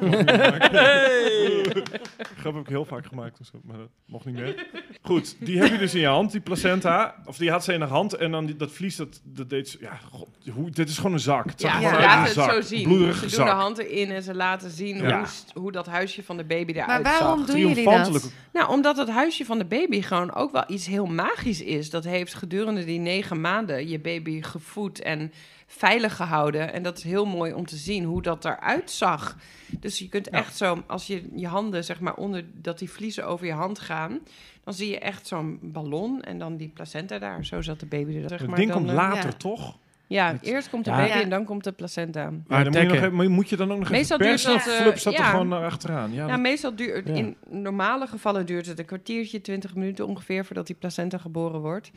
[2.38, 4.66] grap heb ik heel vaak gemaakt, dus, maar dat mocht niet meer.
[5.02, 7.14] Goed, die heb je dus in je hand, die placenta.
[7.24, 9.68] Of die had ze in haar hand en dan die, dat vlies, dat, dat deed
[9.68, 9.78] ze...
[9.80, 11.50] Ja, god, hoe, dit is gewoon een zak.
[11.50, 12.62] Het Ja, ze laten het zo zak.
[12.62, 12.82] zien.
[12.82, 13.60] Bloederige ze doen de zak.
[13.60, 15.18] hand erin en ze laten zien Ja.
[15.18, 17.46] hoe, hoe dat huisje van de baby Maar eruit waarom zag.
[17.46, 18.32] doen jullie dat?
[18.52, 21.90] Nou, omdat het huisje van de baby gewoon ook wel iets heel magisch is.
[21.90, 25.32] Dat heeft gedurende die negen maanden je baby gevoed en
[25.76, 26.72] veilig gehouden.
[26.72, 29.36] En dat is heel mooi om te zien hoe dat eruit zag.
[29.80, 30.38] Dus je kunt Ja.
[30.38, 33.78] echt zo, als je je handen zeg maar onder, dat die vliezen over je hand
[33.78, 34.18] gaan...
[34.64, 37.44] dan zie je echt zo'n ballon en dan die placenta daar.
[37.44, 38.56] Zo zat de baby er zeg Het maar.
[38.58, 39.36] ding dan, komt eh, later, ja.
[39.36, 39.78] toch?
[40.06, 40.96] Ja, eerst komt de Ja.
[40.96, 41.22] baby Ja.
[41.22, 42.30] en dan komt de placenta.
[42.30, 42.96] Maar dan moet, je nog, tekken.
[42.96, 44.98] even- maar moet je dan ook nog Meestal even duurt persen dat, of eh, flup
[44.98, 45.30] zat er ja.
[45.30, 46.12] gewoon naar achteraan?
[46.12, 47.14] Ja, Ja, dat- meestal duurt Ja.
[47.14, 51.90] in normale gevallen duurt het een kwartiertje, 20 minuten ongeveer voordat die placenta geboren wordt.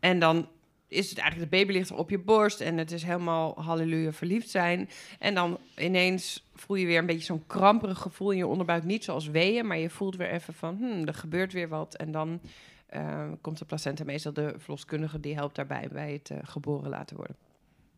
[0.00, 0.48] En dan
[0.88, 4.50] is het eigenlijk de baby ligt op je borst en het is helemaal halleluja verliefd
[4.50, 4.88] zijn.
[5.18, 9.04] En dan ineens voel je weer een beetje zo'n kramperig gevoel in je onderbuik, niet
[9.04, 11.94] zoals weeën, maar je voelt weer even van, hmm, er gebeurt weer wat.
[11.94, 12.40] En dan
[12.86, 17.16] eh, komt de placenta meestal de verloskundige die helpt daarbij bij het eh, geboren laten
[17.16, 17.36] worden.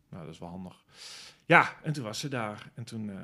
[0.09, 0.83] Nou, dat is wel handig.
[1.47, 2.57] Ja, en toen was ze daar.
[2.75, 3.15] En toen eh,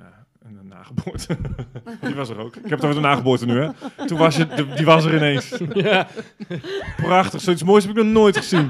[0.48, 1.38] een nageboorte.
[2.02, 2.56] die was er ook.
[2.56, 3.70] Ik heb het over de nageboorte nu, hè.
[4.06, 5.58] Toen was je, de- die was er ineens.
[5.74, 6.08] Ja,
[6.98, 7.42] Prachtig.
[7.42, 8.68] Zoiets moois heb ik nog nooit gezien.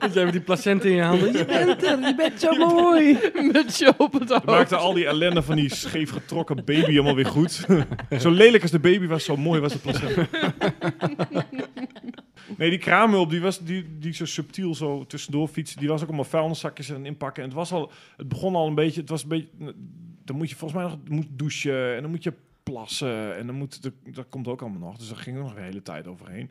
[0.00, 1.32] dus hebben die placenta in je handen.
[1.32, 3.18] Je bent er, je bent zo mooi.
[3.52, 7.14] Met je op het Het maakte al die ellende van die scheef getrokken baby helemaal
[7.14, 7.66] weer goed.
[8.18, 10.26] zo lelijk als de baby was, zo mooi was de placenta.
[12.56, 16.06] Nee, die kraamhulp, die, was, die, die zo subtiel zo tussendoor fietsen, die was ook
[16.06, 17.42] allemaal vuilniszakjes en inpakken.
[17.42, 19.48] En het, was al, het begon al een beetje, het was een beetje,
[20.24, 22.32] dan moet je volgens mij nog moet douchen en dan moet je
[22.62, 24.96] plassen en dan moet, dat, komt ook allemaal nog.
[24.96, 26.50] Dus daar ging er nog een hele tijd overheen.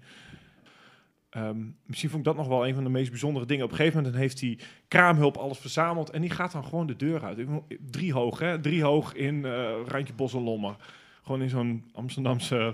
[1.30, 3.66] Ehm, misschien vond ik dat nog wel een van de meest bijzondere dingen.
[3.66, 6.96] Op een gegeven moment heeft die kraamhulp alles verzameld en die gaat dan gewoon de
[6.96, 7.48] deur uit.
[7.92, 8.62] Drie hoog, hè?
[8.62, 10.76] Drie hoog in eh Randje Bos en Lommer.
[11.24, 12.74] Gewoon in zo'n Amsterdamse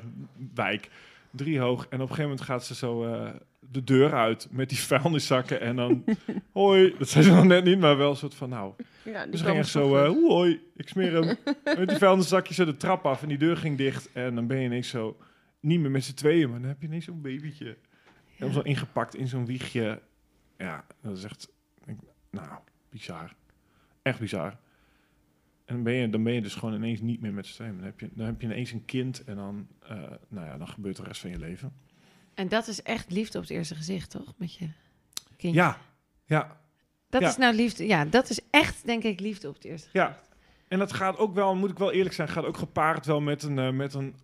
[0.54, 0.90] wijk.
[1.36, 1.82] Drie hoog.
[1.82, 3.30] En op een gegeven moment gaat ze zo eh,
[3.60, 5.62] de deur uit met die vuilniszakken.
[5.62, 6.04] En dan,
[6.54, 6.96] hoi.
[6.98, 8.74] Dat zei ze nog net niet, maar wel een soort van, nou.
[9.04, 11.38] Ja, Dus ging echt zo, eh, "Oeh, hoi, ik smeer hem.
[11.78, 14.12] met die vuilniszakjes zo de trap af en die deur ging dicht.
[14.12, 15.18] En dan ben je ineens zo,
[15.60, 17.78] niet meer met z'n tweeën, maar dan heb je ineens zo'n babytje.
[18.36, 20.02] Helemaal zo ingepakt in zo'n wiegje.
[20.58, 21.50] Ja, dat is echt,
[22.30, 22.48] nou,
[22.90, 23.34] bizar.
[24.02, 24.58] Echt bizar.
[25.74, 27.76] En ben, je, dan ben je dus gewoon ineens niet meer met z'n tweeën.
[27.76, 29.98] Dan heb, je, dan heb je ineens een kind en dan, eh,
[30.28, 31.74] nou ja, dan gebeurt de rest van je leven.
[32.34, 34.34] En dat is echt liefde op het eerste gezicht, toch?
[34.38, 34.70] Met je
[35.38, 35.60] kindje.
[35.60, 35.78] Ja,
[36.26, 36.62] ja,
[37.10, 37.28] Dat ja.
[37.28, 37.88] is nou liefde.
[37.88, 40.08] Ja, dat is echt, denk ik, liefde op het eerste gezicht.
[40.08, 40.22] ja.
[40.68, 43.44] En dat gaat ook wel, moet ik wel eerlijk zijn, gaat ook gepaard wel met
[43.44, 44.16] een, eh, met een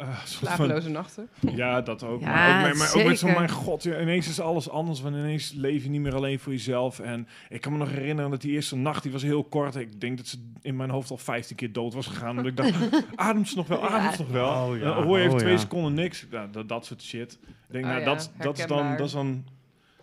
[0.00, 1.28] eh, van Slapeloze nachten.
[1.54, 2.20] Ja, dat ook.
[2.20, 5.00] Ja, maar ook, met, maar ook met zo'n, mijn god, ja, ineens is alles anders.
[5.00, 6.98] Want ineens leef je niet meer alleen voor jezelf.
[7.00, 9.76] En ik kan me nog herinneren dat die eerste nacht, die was heel kort.
[9.76, 12.30] Ik denk dat ze in mijn hoofd al 15 keer dood was gegaan.
[12.30, 14.68] Omdat ik dacht, ademt ze nog wel, ademt ze nog wel.
[14.68, 15.58] Oh ja, dan hoor je even oh twee ja.
[15.58, 16.26] seconden niks.
[16.30, 17.38] Ja, dat, dat soort shit.
[17.42, 19.44] Ik denk, Oh nou, ja, dat, dat, is dan, dat, is dan,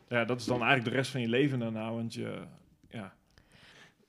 [0.10, 1.92] ja, dat is dan eigenlijk de rest van je leven daarna.
[1.92, 2.38] Want je,
[2.90, 3.14] ja.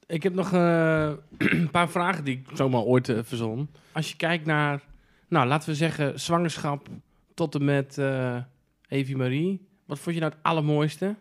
[0.07, 3.68] Ik heb nog eh, een paar vragen die ik zomaar ooit eh, verzon.
[3.93, 4.80] Als je kijkt naar,
[5.28, 6.88] nou laten we zeggen, zwangerschap
[7.34, 8.42] tot en met eh
[8.88, 9.66] Evie Marie.
[9.84, 11.16] Wat vond je nou het allermooiste?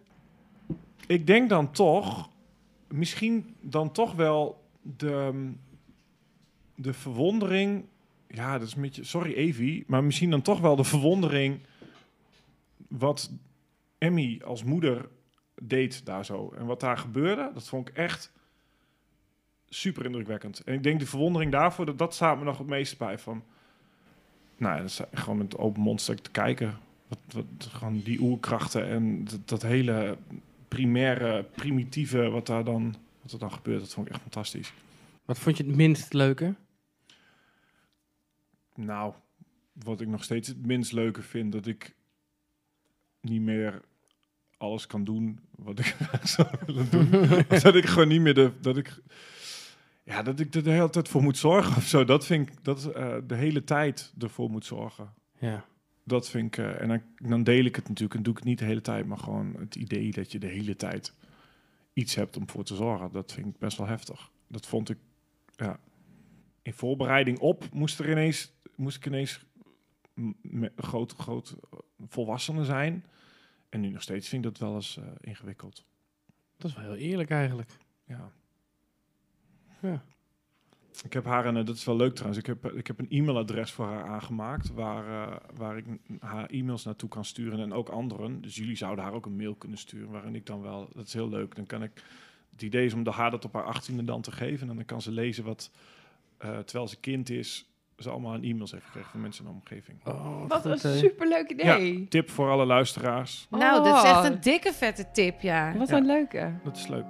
[1.08, 2.30] Ik denk dan toch,
[2.88, 5.52] misschien dan toch wel de,
[6.76, 7.86] de verwondering
[8.28, 11.60] ja, dat is een beetje, sorry Evie, maar misschien dan toch wel de verwondering
[12.88, 13.32] wat
[13.98, 15.10] Emmy als moeder
[15.62, 16.54] deed daar zo.
[16.58, 18.34] En wat daar gebeurde, dat vond ik echt
[19.70, 20.64] super indrukwekkend.
[20.64, 23.44] En ik denk de verwondering daarvoor, dat, dat staat me nog het meest bij van...
[24.58, 26.78] Nou, dat is gewoon met open mond sta ik te kijken.
[27.08, 30.18] Wat, wat, gewoon die oerkrachten en dat, dat hele
[30.68, 34.74] primaire, primitieve wat daar dan, wat er dan gebeurt, dat vond ik echt fantastisch.
[35.26, 36.56] Wat vond je het minst leuke?
[38.76, 39.14] Nou,
[39.74, 41.96] wat ik nog steeds het minst leuke vind, dat ik
[43.22, 43.82] niet meer
[44.58, 47.10] alles kan doen wat ik zou willen doen.
[47.62, 49.00] Dat ik gewoon niet meer de, dat ik,
[50.08, 52.04] ja, dat ik er de hele tijd voor moet zorgen of zo.
[52.04, 55.14] Dat vind ik, dat eh, de hele tijd ervoor moet zorgen.
[55.40, 55.66] Ja.
[56.04, 58.48] Dat vind ik, eh, en dan, dan deel ik het natuurlijk en doe ik het
[58.48, 61.14] niet de hele tijd, maar gewoon het idee dat je de hele tijd
[61.94, 64.32] iets hebt om voor te zorgen, dat vind ik best wel heftig.
[64.48, 64.98] Dat vond ik,
[65.56, 65.80] ja.
[66.62, 69.46] In voorbereiding op moest er ineens, moest ik ineens
[70.76, 73.06] groot, groot eh, volwassenen zijn.
[73.70, 75.86] En nu nog steeds vind ik dat wel eens ingewikkeld.
[76.58, 77.72] Dat is wel heel eerlijk eigenlijk.
[78.06, 78.32] Ja.
[79.82, 80.02] Ja.
[81.04, 83.10] Ik heb haar, een, eh, dat is wel leuk trouwens, ik heb, ik heb een
[83.10, 85.86] e-mailadres voor haar aangemaakt waar, eh, waar ik
[86.20, 88.42] haar e-mails naartoe kan sturen en ook anderen.
[88.42, 91.14] Dus jullie zouden haar ook een mail kunnen sturen waarin ik dan wel, dat is
[91.14, 91.92] heel leuk, dan kan ik,
[92.52, 94.86] het idee is om de haar dat op haar achttiende dan te geven en dan
[94.86, 95.72] kan ze lezen wat,
[96.38, 99.56] eh, terwijl ze kind is, ze allemaal een e-mails heeft gekregen van mensen in de
[99.58, 100.06] omgeving.
[100.06, 102.08] Oh, Wat een superleuk idee.
[102.08, 104.26] Tip voor alle luisteraars, Nou, dat is echt Oh.
[104.26, 105.78] een dikke vette tip, ja.
[105.78, 105.98] Wat Ja.
[105.98, 106.54] een leuke.
[106.64, 107.06] dat is leuk.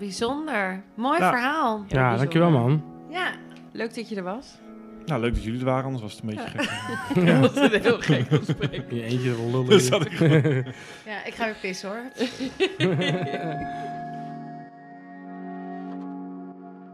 [0.00, 0.82] Bijzonder.
[0.94, 1.30] Mooi Ja.
[1.30, 1.84] verhaal.
[1.88, 2.82] Ja, dankjewel man.
[3.08, 3.30] Ja.
[3.72, 4.58] Leuk dat je er was.
[5.06, 7.26] Nou, leuk dat jullie er waren, anders was het een beetje gek.
[7.40, 8.90] Dat was een heel gek gesprek.
[8.90, 9.66] Je eentje lullen.
[9.66, 10.18] Dus ik
[11.10, 12.02] ja, ik ga weer pissen hoor.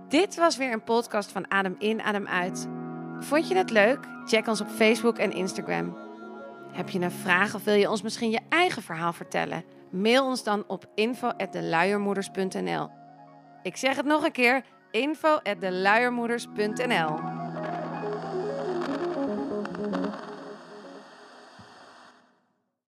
[0.09, 2.69] Dit was weer een podcast van Adem in, Adem uit.
[3.19, 3.99] Vond je het leuk?
[4.27, 5.97] Check ons op Facebook en Instagram.
[6.73, 9.65] Heb je een vraag of wil je ons misschien je eigen verhaal vertellen?
[9.91, 12.89] Mail ons dan op info@deluiermoeders.nl.
[13.67, 17.46] Ik zeg het nog een keer: info@deluiermoeders.nl.